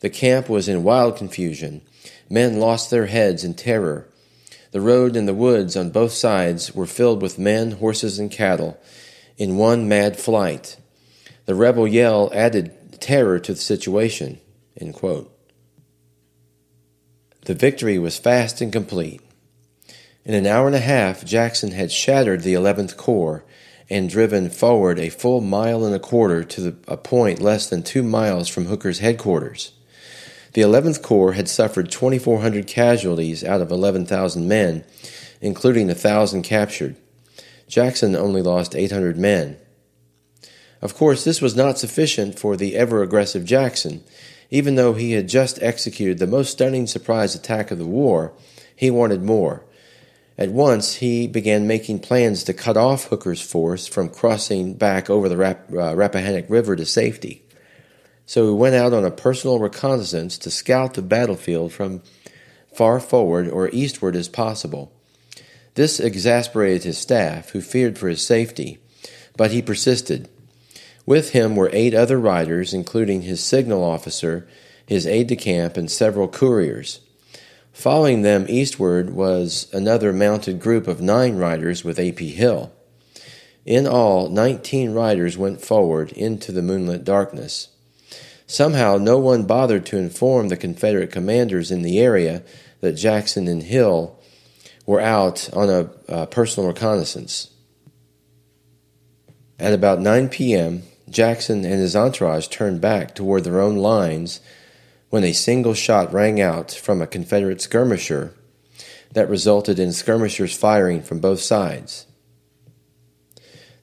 The 0.00 0.10
camp 0.10 0.50
was 0.50 0.68
in 0.68 0.82
wild 0.82 1.16
confusion. 1.16 1.80
Men 2.34 2.58
lost 2.58 2.90
their 2.90 3.06
heads 3.06 3.44
in 3.44 3.54
terror. 3.54 4.08
The 4.72 4.80
road 4.80 5.14
and 5.14 5.28
the 5.28 5.32
woods 5.32 5.76
on 5.76 5.90
both 5.90 6.10
sides 6.10 6.74
were 6.74 6.84
filled 6.84 7.22
with 7.22 7.38
men, 7.38 7.70
horses, 7.70 8.18
and 8.18 8.28
cattle 8.28 8.76
in 9.38 9.56
one 9.56 9.88
mad 9.88 10.18
flight. 10.18 10.76
The 11.46 11.54
rebel 11.54 11.86
yell 11.86 12.32
added 12.34 13.00
terror 13.00 13.38
to 13.38 13.52
the 13.54 13.60
situation. 13.60 14.40
The 17.44 17.54
victory 17.54 18.00
was 18.00 18.18
fast 18.18 18.60
and 18.60 18.72
complete. 18.72 19.20
In 20.24 20.34
an 20.34 20.44
hour 20.44 20.66
and 20.66 20.74
a 20.74 20.80
half, 20.80 21.24
Jackson 21.24 21.70
had 21.70 21.92
shattered 21.92 22.42
the 22.42 22.54
11th 22.54 22.96
Corps 22.96 23.44
and 23.88 24.10
driven 24.10 24.50
forward 24.50 24.98
a 24.98 25.08
full 25.08 25.40
mile 25.40 25.84
and 25.84 25.94
a 25.94 26.00
quarter 26.00 26.42
to 26.42 26.60
the, 26.60 26.76
a 26.88 26.96
point 26.96 27.40
less 27.40 27.68
than 27.70 27.84
two 27.84 28.02
miles 28.02 28.48
from 28.48 28.64
Hooker's 28.64 28.98
headquarters. 28.98 29.70
The 30.54 30.60
11th 30.60 31.02
Corps 31.02 31.32
had 31.32 31.48
suffered 31.48 31.90
2,400 31.90 32.68
casualties 32.68 33.42
out 33.42 33.60
of 33.60 33.72
11,000 33.72 34.46
men, 34.46 34.84
including 35.40 35.88
1,000 35.88 36.42
captured. 36.42 36.94
Jackson 37.66 38.14
only 38.14 38.40
lost 38.40 38.76
800 38.76 39.18
men. 39.18 39.56
Of 40.80 40.94
course, 40.94 41.24
this 41.24 41.42
was 41.42 41.56
not 41.56 41.80
sufficient 41.80 42.38
for 42.38 42.56
the 42.56 42.76
ever 42.76 43.02
aggressive 43.02 43.44
Jackson. 43.44 44.04
Even 44.48 44.76
though 44.76 44.92
he 44.92 45.12
had 45.12 45.28
just 45.28 45.60
executed 45.60 46.18
the 46.18 46.26
most 46.28 46.52
stunning 46.52 46.86
surprise 46.86 47.34
attack 47.34 47.72
of 47.72 47.78
the 47.78 47.84
war, 47.84 48.32
he 48.76 48.92
wanted 48.92 49.24
more. 49.24 49.64
At 50.38 50.50
once, 50.50 50.96
he 50.96 51.26
began 51.26 51.66
making 51.66 51.98
plans 51.98 52.44
to 52.44 52.54
cut 52.54 52.76
off 52.76 53.06
Hooker's 53.06 53.40
force 53.40 53.88
from 53.88 54.08
crossing 54.08 54.74
back 54.74 55.10
over 55.10 55.28
the 55.28 55.36
Rap- 55.36 55.72
uh, 55.72 55.96
Rappahannock 55.96 56.48
River 56.48 56.76
to 56.76 56.86
safety 56.86 57.43
so 58.26 58.46
he 58.48 58.54
went 58.54 58.74
out 58.74 58.92
on 58.92 59.04
a 59.04 59.10
personal 59.10 59.58
reconnaissance 59.58 60.38
to 60.38 60.50
scout 60.50 60.94
the 60.94 61.02
battlefield 61.02 61.72
from 61.72 62.02
far 62.72 63.00
forward 63.00 63.48
or 63.48 63.68
eastward 63.70 64.16
as 64.16 64.28
possible. 64.28 64.92
This 65.74 66.00
exasperated 66.00 66.84
his 66.84 66.98
staff, 66.98 67.50
who 67.50 67.60
feared 67.60 67.98
for 67.98 68.08
his 68.08 68.24
safety, 68.24 68.78
but 69.36 69.50
he 69.50 69.60
persisted. 69.60 70.28
With 71.06 71.30
him 71.30 71.56
were 71.56 71.70
eight 71.72 71.94
other 71.94 72.18
riders, 72.18 72.72
including 72.72 73.22
his 73.22 73.42
signal 73.42 73.82
officer, 73.82 74.48
his 74.86 75.06
aide 75.06 75.26
de 75.26 75.36
camp, 75.36 75.76
and 75.76 75.90
several 75.90 76.28
couriers. 76.28 77.00
Following 77.72 78.22
them 78.22 78.46
eastward 78.48 79.10
was 79.10 79.66
another 79.72 80.12
mounted 80.12 80.60
group 80.60 80.86
of 80.86 81.00
nine 81.00 81.36
riders 81.36 81.82
with 81.82 81.98
A.P. 81.98 82.30
Hill. 82.30 82.72
In 83.66 83.86
all, 83.86 84.28
nineteen 84.28 84.92
riders 84.92 85.36
went 85.36 85.60
forward 85.60 86.12
into 86.12 86.52
the 86.52 86.62
moonlit 86.62 87.02
darkness. 87.02 87.68
Somehow, 88.46 88.98
no 88.98 89.18
one 89.18 89.44
bothered 89.44 89.86
to 89.86 89.98
inform 89.98 90.48
the 90.48 90.56
Confederate 90.56 91.10
commanders 91.10 91.70
in 91.70 91.82
the 91.82 91.98
area 91.98 92.42
that 92.80 92.92
Jackson 92.92 93.48
and 93.48 93.62
Hill 93.62 94.18
were 94.86 95.00
out 95.00 95.48
on 95.54 95.70
a 95.70 95.90
uh, 96.10 96.26
personal 96.26 96.68
reconnaissance. 96.68 97.50
At 99.58 99.72
about 99.72 100.00
9 100.00 100.28
p.m., 100.28 100.82
Jackson 101.08 101.64
and 101.64 101.74
his 101.74 101.96
entourage 101.96 102.48
turned 102.48 102.80
back 102.80 103.14
toward 103.14 103.44
their 103.44 103.60
own 103.60 103.76
lines 103.76 104.40
when 105.10 105.24
a 105.24 105.32
single 105.32 105.74
shot 105.74 106.12
rang 106.12 106.40
out 106.40 106.72
from 106.72 107.00
a 107.00 107.06
Confederate 107.06 107.60
skirmisher 107.60 108.34
that 109.12 109.28
resulted 109.28 109.78
in 109.78 109.92
skirmishers 109.92 110.56
firing 110.56 111.00
from 111.00 111.20
both 111.20 111.40
sides. 111.40 112.06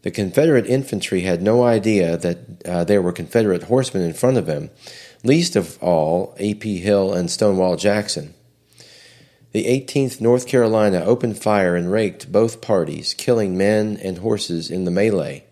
The 0.04 0.12
Confederate 0.12 0.66
infantry 0.66 1.22
had 1.22 1.42
no 1.42 1.64
idea 1.64 2.18
that 2.18 2.38
uh, 2.66 2.84
there 2.84 3.02
were 3.02 3.12
Confederate 3.12 3.64
horsemen 3.64 4.04
in 4.04 4.14
front 4.14 4.38
of 4.38 4.48
them, 4.48 4.72
least 5.24 5.56
of 5.56 5.78
all 5.82 6.36
A.P. 6.38 6.80
Hill 6.80 7.14
and 7.14 7.30
Stonewall 7.30 7.76
Jackson. 7.76 8.34
The 9.52 9.66
18th 9.66 10.22
North 10.22 10.48
Carolina 10.48 11.04
opened 11.04 11.38
fire 11.38 11.76
and 11.76 11.92
raked 11.92 12.32
both 12.32 12.62
parties, 12.62 13.14
killing 13.14 13.58
men 13.58 13.98
and 14.02 14.20
horses 14.20 14.72
in 14.72 14.86
the 14.86 14.92
melee. 14.92 15.44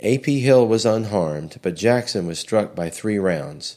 A.P. 0.00 0.40
Hill 0.40 0.66
was 0.66 0.84
unharmed, 0.84 1.58
but 1.62 1.76
Jackson 1.76 2.26
was 2.26 2.40
struck 2.40 2.74
by 2.74 2.90
three 2.90 3.18
rounds. 3.18 3.76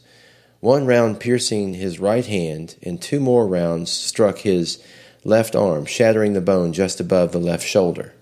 One 0.62 0.88
round 0.88 1.20
piercing 1.20 1.76
his 1.76 2.00
right 2.00 2.26
hand, 2.26 2.76
and 2.82 3.00
two 3.00 3.20
more 3.20 3.46
rounds 3.46 3.92
struck 3.92 4.40
his 4.40 4.82
left 5.24 5.56
arm, 5.56 5.86
shattering 5.86 6.34
the 6.34 6.42
bone 6.42 6.74
just 6.74 7.00
above 7.00 7.32
the 7.32 7.40
left 7.40 7.68
shoulder. 7.68 8.14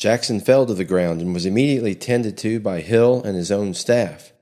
Jackson 0.00 0.40
fell 0.40 0.64
to 0.64 0.72
the 0.72 0.82
ground 0.82 1.20
and 1.20 1.34
was 1.34 1.44
immediately 1.44 1.94
tended 1.94 2.38
to 2.38 2.58
by 2.58 2.80
Hill 2.80 3.22
and 3.22 3.36
his 3.36 3.52
own 3.52 3.74
staff. 3.74 4.32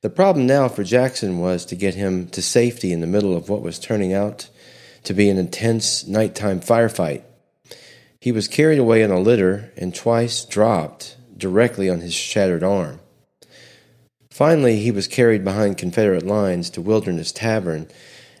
The 0.00 0.08
problem 0.08 0.46
now 0.46 0.68
for 0.68 0.84
Jackson 0.84 1.40
was 1.40 1.64
to 1.66 1.74
get 1.74 1.96
him 1.96 2.28
to 2.28 2.40
safety 2.40 2.92
in 2.92 3.00
the 3.00 3.08
middle 3.08 3.36
of 3.36 3.48
what 3.48 3.62
was 3.62 3.80
turning 3.80 4.12
out 4.12 4.48
to 5.02 5.12
be 5.12 5.28
an 5.28 5.38
intense 5.38 6.06
nighttime 6.06 6.60
firefight. 6.60 7.24
He 8.20 8.30
was 8.30 8.46
carried 8.46 8.78
away 8.78 9.02
in 9.02 9.10
a 9.10 9.18
litter 9.18 9.72
and 9.76 9.92
twice 9.92 10.44
dropped 10.44 11.16
directly 11.36 11.90
on 11.90 11.98
his 11.98 12.14
shattered 12.14 12.62
arm. 12.62 13.00
Finally, 14.30 14.76
he 14.82 14.92
was 14.92 15.08
carried 15.08 15.42
behind 15.42 15.78
Confederate 15.78 16.24
lines 16.24 16.70
to 16.70 16.80
Wilderness 16.80 17.32
Tavern, 17.32 17.88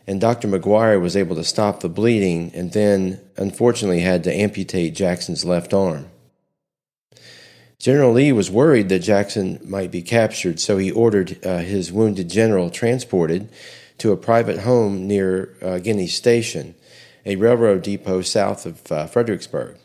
and 0.06 0.20
Dr. 0.20 0.46
McGuire 0.46 1.00
was 1.00 1.16
able 1.16 1.34
to 1.34 1.42
stop 1.42 1.80
the 1.80 1.88
bleeding 1.88 2.52
and 2.54 2.70
then, 2.72 3.20
unfortunately, 3.36 3.98
had 3.98 4.22
to 4.22 4.32
amputate 4.32 4.94
Jackson's 4.94 5.44
left 5.44 5.74
arm. 5.74 6.08
General 7.82 8.12
Lee 8.12 8.30
was 8.30 8.48
worried 8.48 8.88
that 8.90 9.00
Jackson 9.00 9.58
might 9.64 9.90
be 9.90 10.02
captured, 10.02 10.60
so 10.60 10.78
he 10.78 10.92
ordered 10.92 11.44
uh, 11.44 11.58
his 11.58 11.90
wounded 11.90 12.30
general 12.30 12.70
transported 12.70 13.48
to 13.98 14.12
a 14.12 14.16
private 14.16 14.60
home 14.60 15.08
near 15.08 15.56
uh, 15.60 15.80
Guiney 15.80 16.08
Station, 16.08 16.76
a 17.26 17.34
railroad 17.34 17.82
depot 17.82 18.22
south 18.22 18.66
of 18.66 18.92
uh, 18.92 19.08
Fredericksburg. 19.08 19.78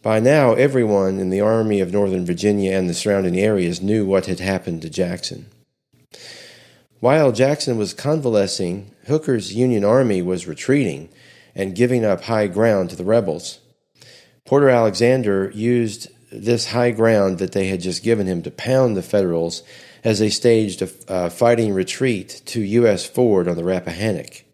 By 0.00 0.20
now, 0.20 0.54
everyone 0.54 1.20
in 1.20 1.28
the 1.28 1.42
Army 1.42 1.80
of 1.80 1.92
Northern 1.92 2.24
Virginia 2.24 2.72
and 2.72 2.88
the 2.88 2.94
surrounding 2.94 3.38
areas 3.38 3.82
knew 3.82 4.06
what 4.06 4.24
had 4.24 4.40
happened 4.40 4.80
to 4.80 4.88
Jackson. 4.88 5.50
While 7.00 7.32
Jackson 7.32 7.76
was 7.76 7.92
convalescing, 7.92 8.90
Hooker's 9.06 9.52
Union 9.52 9.84
Army 9.84 10.22
was 10.22 10.48
retreating 10.48 11.10
and 11.54 11.76
giving 11.76 12.06
up 12.06 12.22
high 12.22 12.46
ground 12.46 12.88
to 12.88 12.96
the 12.96 13.04
rebels. 13.04 13.58
Porter 14.46 14.70
Alexander 14.70 15.50
used 15.54 16.08
this 16.32 16.66
high 16.66 16.90
ground 16.90 17.38
that 17.38 17.52
they 17.52 17.66
had 17.66 17.80
just 17.80 18.02
given 18.02 18.26
him 18.26 18.42
to 18.42 18.50
pound 18.50 18.96
the 18.96 19.02
Federals 19.02 19.62
as 20.02 20.18
they 20.18 20.30
staged 20.30 20.82
a 20.82 20.90
uh, 21.08 21.30
fighting 21.30 21.72
retreat 21.72 22.42
to 22.46 22.60
U.S. 22.60 23.06
Ford 23.06 23.46
on 23.46 23.56
the 23.56 23.64
Rappahannock. 23.64 24.44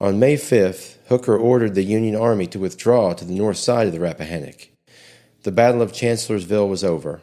On 0.00 0.18
May 0.18 0.34
5th, 0.34 0.96
Hooker 1.08 1.36
ordered 1.36 1.74
the 1.74 1.84
Union 1.84 2.16
Army 2.16 2.46
to 2.48 2.58
withdraw 2.58 3.14
to 3.14 3.24
the 3.24 3.34
north 3.34 3.56
side 3.56 3.86
of 3.86 3.92
the 3.92 4.00
Rappahannock. 4.00 4.68
The 5.44 5.52
Battle 5.52 5.80
of 5.80 5.92
Chancellorsville 5.92 6.68
was 6.68 6.84
over. 6.84 7.22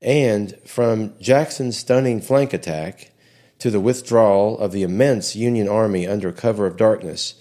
And 0.00 0.56
from 0.66 1.18
Jackson's 1.20 1.78
stunning 1.78 2.20
flank 2.20 2.52
attack 2.52 3.12
to 3.58 3.70
the 3.70 3.80
withdrawal 3.80 4.58
of 4.58 4.72
the 4.72 4.82
immense 4.82 5.34
Union 5.34 5.68
Army 5.68 6.06
under 6.06 6.30
cover 6.30 6.66
of 6.66 6.76
darkness, 6.76 7.34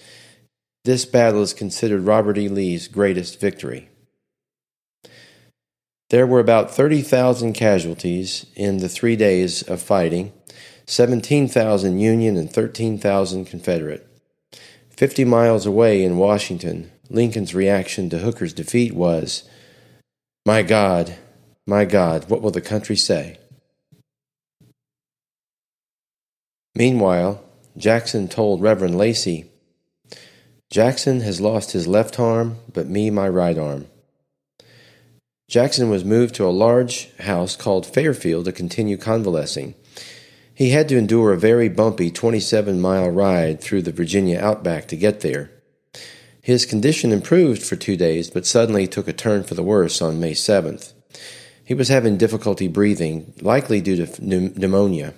this 0.86 1.05
battle 1.05 1.41
is 1.41 1.53
considered 1.53 2.01
Robert 2.01 2.38
E. 2.38 2.49
Lee's 2.49 2.88
greatest 2.88 3.39
victory. 3.39 3.89
There 6.13 6.28
were 6.28 6.39
about 6.39 6.69
30,000 6.69 7.54
casualties 7.54 8.45
in 8.56 8.78
the 8.78 8.88
three 8.88 9.15
days 9.15 9.63
of 9.63 9.82
fighting 9.82 10.32
17,000 10.86 11.97
Union 11.97 12.38
and 12.38 12.54
13,000 12.54 13.45
Confederate. 13.45 14.08
Fifty 14.91 15.26
miles 15.26 15.65
away 15.65 16.04
in 16.04 16.19
Washington, 16.19 16.91
Lincoln's 17.10 17.56
reaction 17.56 18.12
to 18.12 18.19
Hooker's 18.19 18.54
defeat 18.54 18.93
was, 18.93 19.49
My 20.45 20.62
God, 20.62 21.15
my 21.65 21.84
God, 21.84 22.30
what 22.30 22.43
will 22.43 22.52
the 22.52 22.62
country 22.62 22.95
say? 22.95 23.39
Meanwhile, 26.76 27.43
Jackson 27.76 28.28
told 28.28 28.62
Reverend 28.62 28.99
Lacy, 28.99 29.49
Jackson 30.69 31.21
has 31.21 31.41
lost 31.41 31.71
his 31.71 31.88
left 31.88 32.19
arm, 32.19 32.60
but 32.71 32.88
me 32.88 33.10
my 33.10 33.28
right 33.28 33.58
arm. 33.58 33.88
Jackson 35.47 35.89
was 35.89 36.06
moved 36.06 36.36
to 36.36 36.45
a 36.45 36.49
large 36.49 37.15
house 37.17 37.56
called 37.56 37.86
Fairfield 37.86 38.45
to 38.45 38.51
continue 38.51 38.97
convalescing. 38.97 39.75
He 40.56 40.69
had 40.69 40.88
to 40.89 40.97
endure 40.97 41.34
a 41.34 41.38
very 41.38 41.67
bumpy 41.67 42.12
27 42.12 42.79
mile 42.79 43.10
ride 43.10 43.60
through 43.60 43.82
the 43.82 43.91
Virginia 43.91 44.39
outback 44.39 44.88
to 44.88 44.95
get 44.95 45.21
there. 45.21 45.51
His 46.41 46.65
condition 46.65 47.12
improved 47.12 47.63
for 47.63 47.75
two 47.75 47.95
days, 47.95 48.29
but 48.29 48.45
suddenly 48.45 48.88
took 48.88 49.08
a 49.08 49.13
turn 49.13 49.43
for 49.43 49.56
the 49.56 49.63
worse 49.63 50.01
on 50.01 50.19
May 50.19 50.34
7th. 50.34 50.93
He 51.63 51.73
was 51.73 51.88
having 51.88 52.17
difficulty 52.17 52.67
breathing, 52.67 53.34
likely 53.41 53.79
due 53.82 54.06
to 54.06 54.25
pneumonia. 54.25 55.13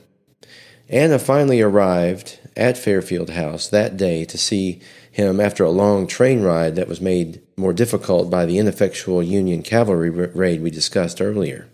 Anna 0.87 1.17
finally 1.17 1.61
arrived 1.61 2.39
at 2.55 2.77
Fairfield 2.77 3.31
House 3.31 3.67
that 3.69 3.97
day 3.97 4.23
to 4.25 4.37
see 4.37 4.81
him 5.11 5.39
after 5.39 5.63
a 5.63 5.71
long 5.71 6.05
train 6.05 6.41
ride 6.41 6.75
that 6.75 6.87
was 6.87 7.01
made 7.01 7.41
more 7.57 7.73
difficult 7.73 8.29
by 8.29 8.45
the 8.45 8.57
ineffectual 8.57 9.23
Union 9.23 9.61
cavalry 9.61 10.09
raid 10.09 10.61
we 10.61 10.69
discussed 10.69 11.21
earlier. 11.21 11.67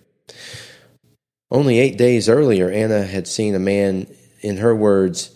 Only 1.49 1.79
eight 1.79 1.97
days 1.97 2.29
earlier, 2.29 2.69
Anna 2.69 3.03
had 3.03 3.27
seen 3.27 3.55
a 3.55 3.59
man, 3.59 4.07
in 4.41 4.57
her 4.57 4.75
words, 4.75 5.35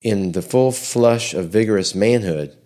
in 0.00 0.32
the 0.32 0.42
full 0.42 0.72
flush 0.72 1.34
of 1.34 1.50
vigorous 1.50 1.94
manhood. 1.94 2.56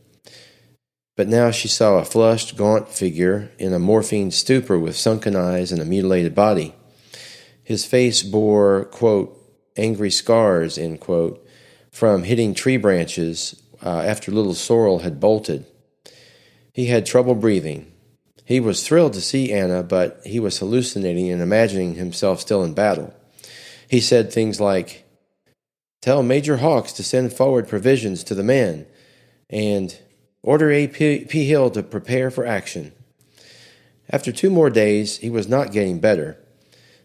But 1.16 1.28
now 1.28 1.50
she 1.50 1.68
saw 1.68 1.98
a 1.98 2.04
flushed, 2.04 2.56
gaunt 2.56 2.88
figure 2.88 3.50
in 3.58 3.72
a 3.72 3.78
morphine 3.78 4.30
stupor 4.30 4.78
with 4.78 4.96
sunken 4.96 5.36
eyes 5.36 5.72
and 5.72 5.80
a 5.80 5.84
mutilated 5.84 6.34
body. 6.34 6.74
His 7.64 7.84
face 7.84 8.22
bore, 8.22 8.86
quote, 8.86 9.38
angry 9.76 10.10
scars, 10.10 10.78
end 10.78 11.00
quote, 11.00 11.46
from 11.90 12.22
hitting 12.22 12.54
tree 12.54 12.76
branches 12.76 13.62
uh, 13.84 14.00
after 14.00 14.30
little 14.30 14.54
Sorrel 14.54 15.00
had 15.00 15.20
bolted. 15.20 15.66
He 16.72 16.87
had 16.87 17.04
trouble 17.04 17.35
breathing. 17.35 17.92
He 18.44 18.58
was 18.61 18.87
thrilled 18.87 19.12
to 19.14 19.20
see 19.20 19.52
Anna, 19.52 19.82
but 19.82 20.20
he 20.24 20.40
was 20.40 20.58
hallucinating 20.58 21.30
and 21.30 21.42
imagining 21.42 21.94
himself 21.94 22.40
still 22.40 22.64
in 22.64 22.74
battle. 22.74 23.14
He 23.88 24.00
said 24.00 24.32
things 24.32 24.61
like, 24.61 25.04
Tell 26.00 26.22
Major 26.22 26.56
Hawks 26.56 26.92
to 26.94 27.04
send 27.04 27.32
forward 27.32 27.68
provisions 27.68 28.24
to 28.24 28.35
the 28.35 28.42
men, 28.42 28.87
and 29.48 29.96
order 30.42 30.72
A.P. 30.72 31.44
Hill 31.44 31.70
to 31.70 31.82
prepare 31.82 32.30
for 32.30 32.44
action. 32.44 32.92
After 34.11 34.32
two 34.32 34.50
more 34.50 34.70
days, 34.70 35.18
he 35.18 35.30
was 35.30 35.48
not 35.48 35.72
getting 35.72 36.00
better. 36.00 36.38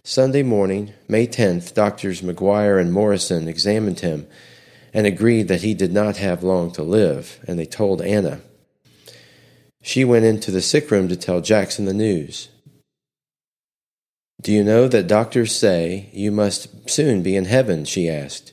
Sunday 0.03 0.43
morning, 0.43 0.93
May 1.07 1.27
10th, 1.27 1.73
doctors 1.73 2.21
McGuire 2.21 2.79
and 2.79 2.91
Morrison 2.91 3.47
examined 3.47 3.99
him 3.99 4.27
and 4.93 5.05
agreed 5.05 5.49
that 5.49 5.61
he 5.61 5.73
did 5.73 5.91
not 5.91 6.17
have 6.17 6.41
long 6.41 6.71
to 6.71 6.81
live, 6.81 7.39
and 7.47 7.59
they 7.59 7.65
told 7.65 8.01
Anna. 8.01 8.41
She 9.87 10.03
went 10.03 10.25
into 10.25 10.51
the 10.51 10.61
sick 10.61 10.91
room 10.91 11.07
to 11.07 11.15
tell 11.15 11.39
Jackson 11.39 11.85
the 11.85 11.93
news. 11.93 12.49
Do 14.41 14.51
you 14.51 14.61
know 14.61 14.89
that 14.89 15.07
doctors 15.07 15.55
say 15.55 16.09
you 16.11 16.29
must 16.29 16.89
soon 16.89 17.23
be 17.23 17.37
in 17.37 17.45
heaven? 17.45 17.85
she 17.85 18.09
asked. 18.09 18.51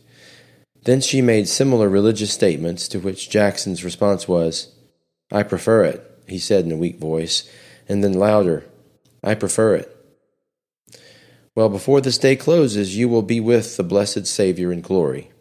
Then 0.84 1.00
she 1.00 1.20
made 1.20 1.48
similar 1.48 1.88
religious 1.88 2.32
statements, 2.32 2.86
to 2.86 3.00
which 3.00 3.30
Jackson's 3.30 3.82
response 3.82 4.28
was, 4.28 4.76
I 5.32 5.42
prefer 5.42 5.82
it, 5.82 6.08
he 6.28 6.38
said 6.38 6.66
in 6.66 6.70
a 6.70 6.76
weak 6.76 7.00
voice, 7.00 7.50
and 7.88 8.04
then 8.04 8.12
louder, 8.12 8.64
I 9.24 9.34
prefer 9.34 9.74
it. 9.74 9.90
Well, 11.56 11.68
before 11.68 12.00
this 12.00 12.16
day 12.16 12.36
closes, 12.36 12.96
you 12.96 13.08
will 13.08 13.22
be 13.22 13.40
with 13.40 13.76
the 13.76 13.82
blessed 13.82 14.28
Savior 14.28 14.70
in 14.70 14.82
glory. 14.82 15.32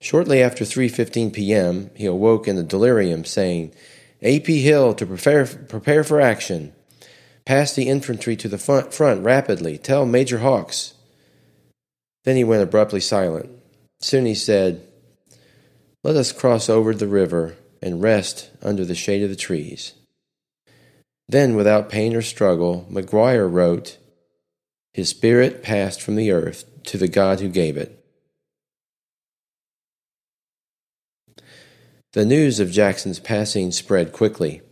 Shortly 0.00 0.40
after 0.42 0.64
3:15 0.64 1.32
p.m., 1.32 1.90
he 1.94 2.06
awoke 2.06 2.46
in 2.46 2.56
a 2.56 2.62
delirium, 2.62 3.24
saying, 3.24 3.72
"A.P. 4.22 4.62
Hill 4.62 4.94
to 4.94 5.06
prepare 5.06 5.44
prepare 5.46 6.04
for 6.04 6.20
action. 6.20 6.72
Pass 7.44 7.74
the 7.74 7.88
infantry 7.88 8.36
to 8.36 8.48
the 8.48 8.58
front, 8.58 8.94
front 8.94 9.24
rapidly. 9.24 9.76
Tell 9.76 10.06
Major 10.06 10.38
Hawks." 10.38 10.94
Then 12.24 12.36
he 12.36 12.44
went 12.44 12.62
abruptly 12.62 13.00
silent. 13.00 13.50
Soon 14.00 14.24
he 14.26 14.34
said, 14.34 14.82
"Let 16.04 16.14
us 16.16 16.30
cross 16.30 16.68
over 16.68 16.94
the 16.94 17.08
river 17.08 17.56
and 17.82 18.02
rest 18.02 18.50
under 18.62 18.84
the 18.84 18.94
shade 18.94 19.22
of 19.22 19.30
the 19.30 19.36
trees." 19.36 19.94
Then, 21.28 21.56
without 21.56 21.90
pain 21.90 22.14
or 22.14 22.22
struggle, 22.22 22.86
McGuire 22.90 23.50
wrote, 23.50 23.98
His 24.94 25.10
spirit 25.10 25.62
passed 25.62 26.00
from 26.00 26.16
the 26.16 26.30
earth 26.30 26.64
to 26.84 26.96
the 26.96 27.08
God 27.08 27.40
who 27.40 27.48
gave 27.48 27.76
it. 27.76 27.97
The 32.14 32.24
news 32.24 32.58
of 32.58 32.70
Jackson's 32.70 33.20
passing 33.20 33.70
spread 33.70 34.14
quickly, 34.14 34.62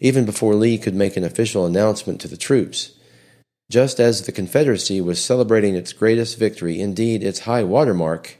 even 0.00 0.24
before 0.24 0.56
Lee 0.56 0.78
could 0.78 0.96
make 0.96 1.16
an 1.16 1.22
official 1.22 1.64
announcement 1.64 2.20
to 2.20 2.28
the 2.28 2.36
troops. 2.36 2.98
Just 3.70 4.00
as 4.00 4.22
the 4.22 4.32
Confederacy 4.32 5.00
was 5.00 5.22
celebrating 5.22 5.76
its 5.76 5.92
greatest 5.92 6.40
victory, 6.40 6.80
indeed 6.80 7.22
its 7.22 7.40
high 7.40 7.62
water 7.62 7.94
mark, 7.94 8.36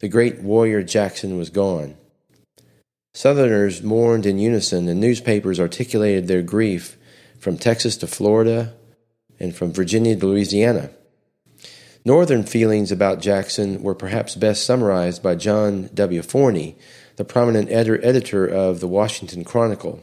the 0.00 0.08
great 0.08 0.40
warrior 0.40 0.82
Jackson 0.82 1.38
was 1.38 1.50
gone. 1.50 1.96
Southerners 3.14 3.80
mourned 3.80 4.26
in 4.26 4.40
unison, 4.40 4.88
and 4.88 5.00
newspapers 5.00 5.60
articulated 5.60 6.26
their 6.26 6.42
grief 6.42 6.96
from 7.38 7.56
Texas 7.56 7.96
to 7.98 8.08
Florida 8.08 8.74
and 9.38 9.54
from 9.54 9.72
Virginia 9.72 10.16
to 10.16 10.26
Louisiana. 10.26 10.90
Northern 12.04 12.42
feelings 12.42 12.90
about 12.90 13.20
Jackson 13.20 13.84
were 13.84 13.94
perhaps 13.94 14.34
best 14.34 14.66
summarized 14.66 15.22
by 15.22 15.36
John 15.36 15.88
W. 15.94 16.22
Forney, 16.22 16.76
the 17.22 17.32
prominent 17.32 17.70
editor 17.70 18.44
of 18.44 18.80
the 18.80 18.88
Washington 18.88 19.44
Chronicle. 19.44 20.02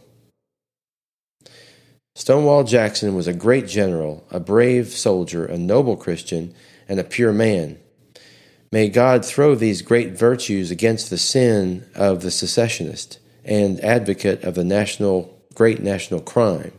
Stonewall 2.16 2.64
Jackson 2.64 3.14
was 3.14 3.28
a 3.28 3.34
great 3.34 3.68
general, 3.68 4.26
a 4.32 4.40
brave 4.40 4.88
soldier, 4.88 5.46
a 5.46 5.58
noble 5.58 5.98
Christian, 5.98 6.56
and 6.88 6.98
a 6.98 7.04
pure 7.04 7.34
man. 7.34 7.78
May 8.72 8.88
God 8.88 9.26
throw 9.26 9.54
these 9.54 9.82
great 9.82 10.18
virtues 10.18 10.72
against 10.72 11.10
the 11.10 11.18
sin 11.18 11.86
of 11.94 12.22
the 12.22 12.32
secessionist 12.32 13.20
and 13.44 13.82
advocate 13.82 14.46
of 14.46 14.56
the 14.56 14.64
national 14.64 15.38
great 15.54 15.82
national 15.82 16.22
crime. 16.22 16.72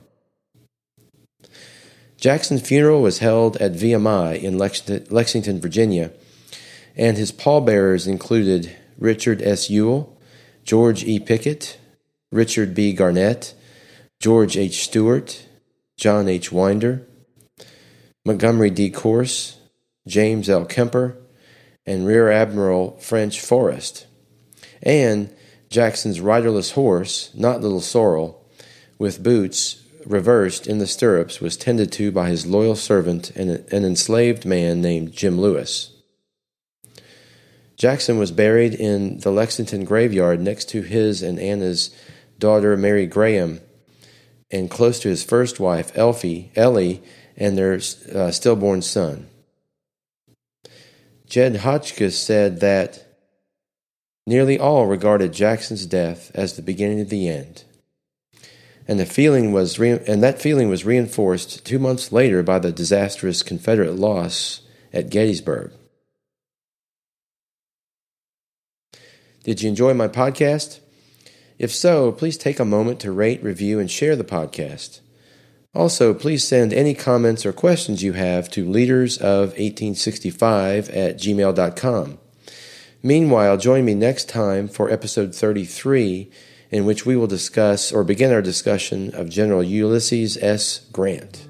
Jackson's 2.16 2.66
funeral 2.66 3.02
was 3.02 3.18
held 3.18 3.58
at 3.58 3.74
VMI 3.74 4.42
in 4.42 4.56
Lexington, 4.56 5.60
Virginia, 5.60 6.12
and 6.96 7.18
his 7.18 7.30
pallbearers 7.30 8.06
included 8.06 8.74
Richard 8.96 9.42
S. 9.42 9.68
Ewell, 9.68 10.16
George 10.70 11.02
E. 11.02 11.18
Pickett, 11.18 11.78
Richard 12.30 12.76
B. 12.76 12.92
Garnett, 12.92 13.54
George 14.20 14.56
H. 14.56 14.88
Steuart, 14.88 15.42
John 15.96 16.28
H. 16.28 16.52
Winder, 16.52 17.08
Montgomery 18.24 18.70
D. 18.70 18.88
Corse, 18.88 19.58
James 20.06 20.48
L. 20.48 20.64
Kemper, 20.64 21.16
and 21.84 22.06
Rear 22.06 22.30
Admiral 22.30 22.96
French 22.98 23.40
Forrest, 23.40 24.06
and 24.80 25.34
Jackson's 25.70 26.20
riderless 26.20 26.70
horse, 26.70 27.32
not 27.34 27.62
Little 27.62 27.80
Sorrel, 27.80 28.46
with 28.96 29.24
boots 29.24 29.82
reversed 30.06 30.68
in 30.68 30.78
the 30.78 30.86
stirrups, 30.86 31.40
was 31.40 31.56
tended 31.56 31.90
to 31.94 32.12
by 32.12 32.28
his 32.28 32.46
loyal 32.46 32.76
servant, 32.76 33.30
an 33.30 33.64
enslaved 33.72 34.46
man 34.46 34.80
named 34.80 35.10
Jim 35.10 35.40
Lewis. 35.40 35.99
Jackson 37.80 38.18
was 38.18 38.30
buried 38.30 38.74
in 38.74 39.20
the 39.20 39.30
Lexington 39.30 39.86
graveyard 39.86 40.38
next 40.38 40.68
to 40.68 40.82
his 40.82 41.22
and 41.22 41.40
Anna's 41.40 41.88
daughter 42.38 42.76
Mary 42.76 43.06
Graham, 43.06 43.60
and 44.50 44.70
close 44.70 45.00
to 45.00 45.08
his 45.08 45.24
first 45.24 45.58
wife 45.58 45.90
Elfie, 45.96 46.52
Ellie, 46.54 47.02
and 47.38 47.56
their 47.56 47.80
uh, 48.14 48.30
stillborn 48.32 48.82
son. 48.82 49.30
Jed 51.26 51.56
Hotchkiss 51.56 52.18
said 52.18 52.60
that 52.60 53.16
nearly 54.26 54.58
all 54.58 54.84
regarded 54.86 55.32
Jackson's 55.32 55.86
death 55.86 56.30
as 56.34 56.56
the 56.56 56.62
beginning 56.62 57.00
of 57.00 57.08
the 57.08 57.30
end. 57.30 57.64
and 58.86 59.00
the 59.00 59.06
feeling 59.06 59.52
was 59.52 59.78
re- 59.78 60.02
and 60.06 60.22
that 60.22 60.42
feeling 60.42 60.68
was 60.68 60.84
reinforced 60.84 61.64
two 61.64 61.78
months 61.78 62.12
later 62.12 62.42
by 62.42 62.58
the 62.58 62.72
disastrous 62.72 63.42
Confederate 63.42 63.96
loss 63.96 64.60
at 64.92 65.08
Gettysburg. 65.08 65.72
Did 69.44 69.62
you 69.62 69.68
enjoy 69.68 69.94
my 69.94 70.08
podcast? 70.08 70.80
If 71.58 71.72
so, 71.72 72.10
please 72.12 72.38
take 72.38 72.58
a 72.58 72.64
moment 72.64 72.98
to 73.00 73.12
rate, 73.12 73.42
review, 73.42 73.78
and 73.78 73.90
share 73.90 74.16
the 74.16 74.24
podcast. 74.24 75.00
Also, 75.74 76.14
please 76.14 76.46
send 76.46 76.72
any 76.72 76.94
comments 76.94 77.44
or 77.46 77.52
questions 77.52 78.02
you 78.02 78.14
have 78.14 78.50
to 78.50 78.64
leadersof1865 78.64 80.88
at 80.88 81.18
gmail.com. 81.18 82.18
Meanwhile, 83.02 83.56
join 83.56 83.84
me 83.84 83.94
next 83.94 84.28
time 84.28 84.68
for 84.68 84.90
episode 84.90 85.34
33 85.34 86.30
in 86.70 86.84
which 86.84 87.06
we 87.06 87.16
will 87.16 87.26
discuss 87.26 87.92
or 87.92 88.04
begin 88.04 88.32
our 88.32 88.42
discussion 88.42 89.14
of 89.14 89.28
General 89.28 89.62
Ulysses 89.62 90.36
S. 90.38 90.86
Grant. 90.92 91.49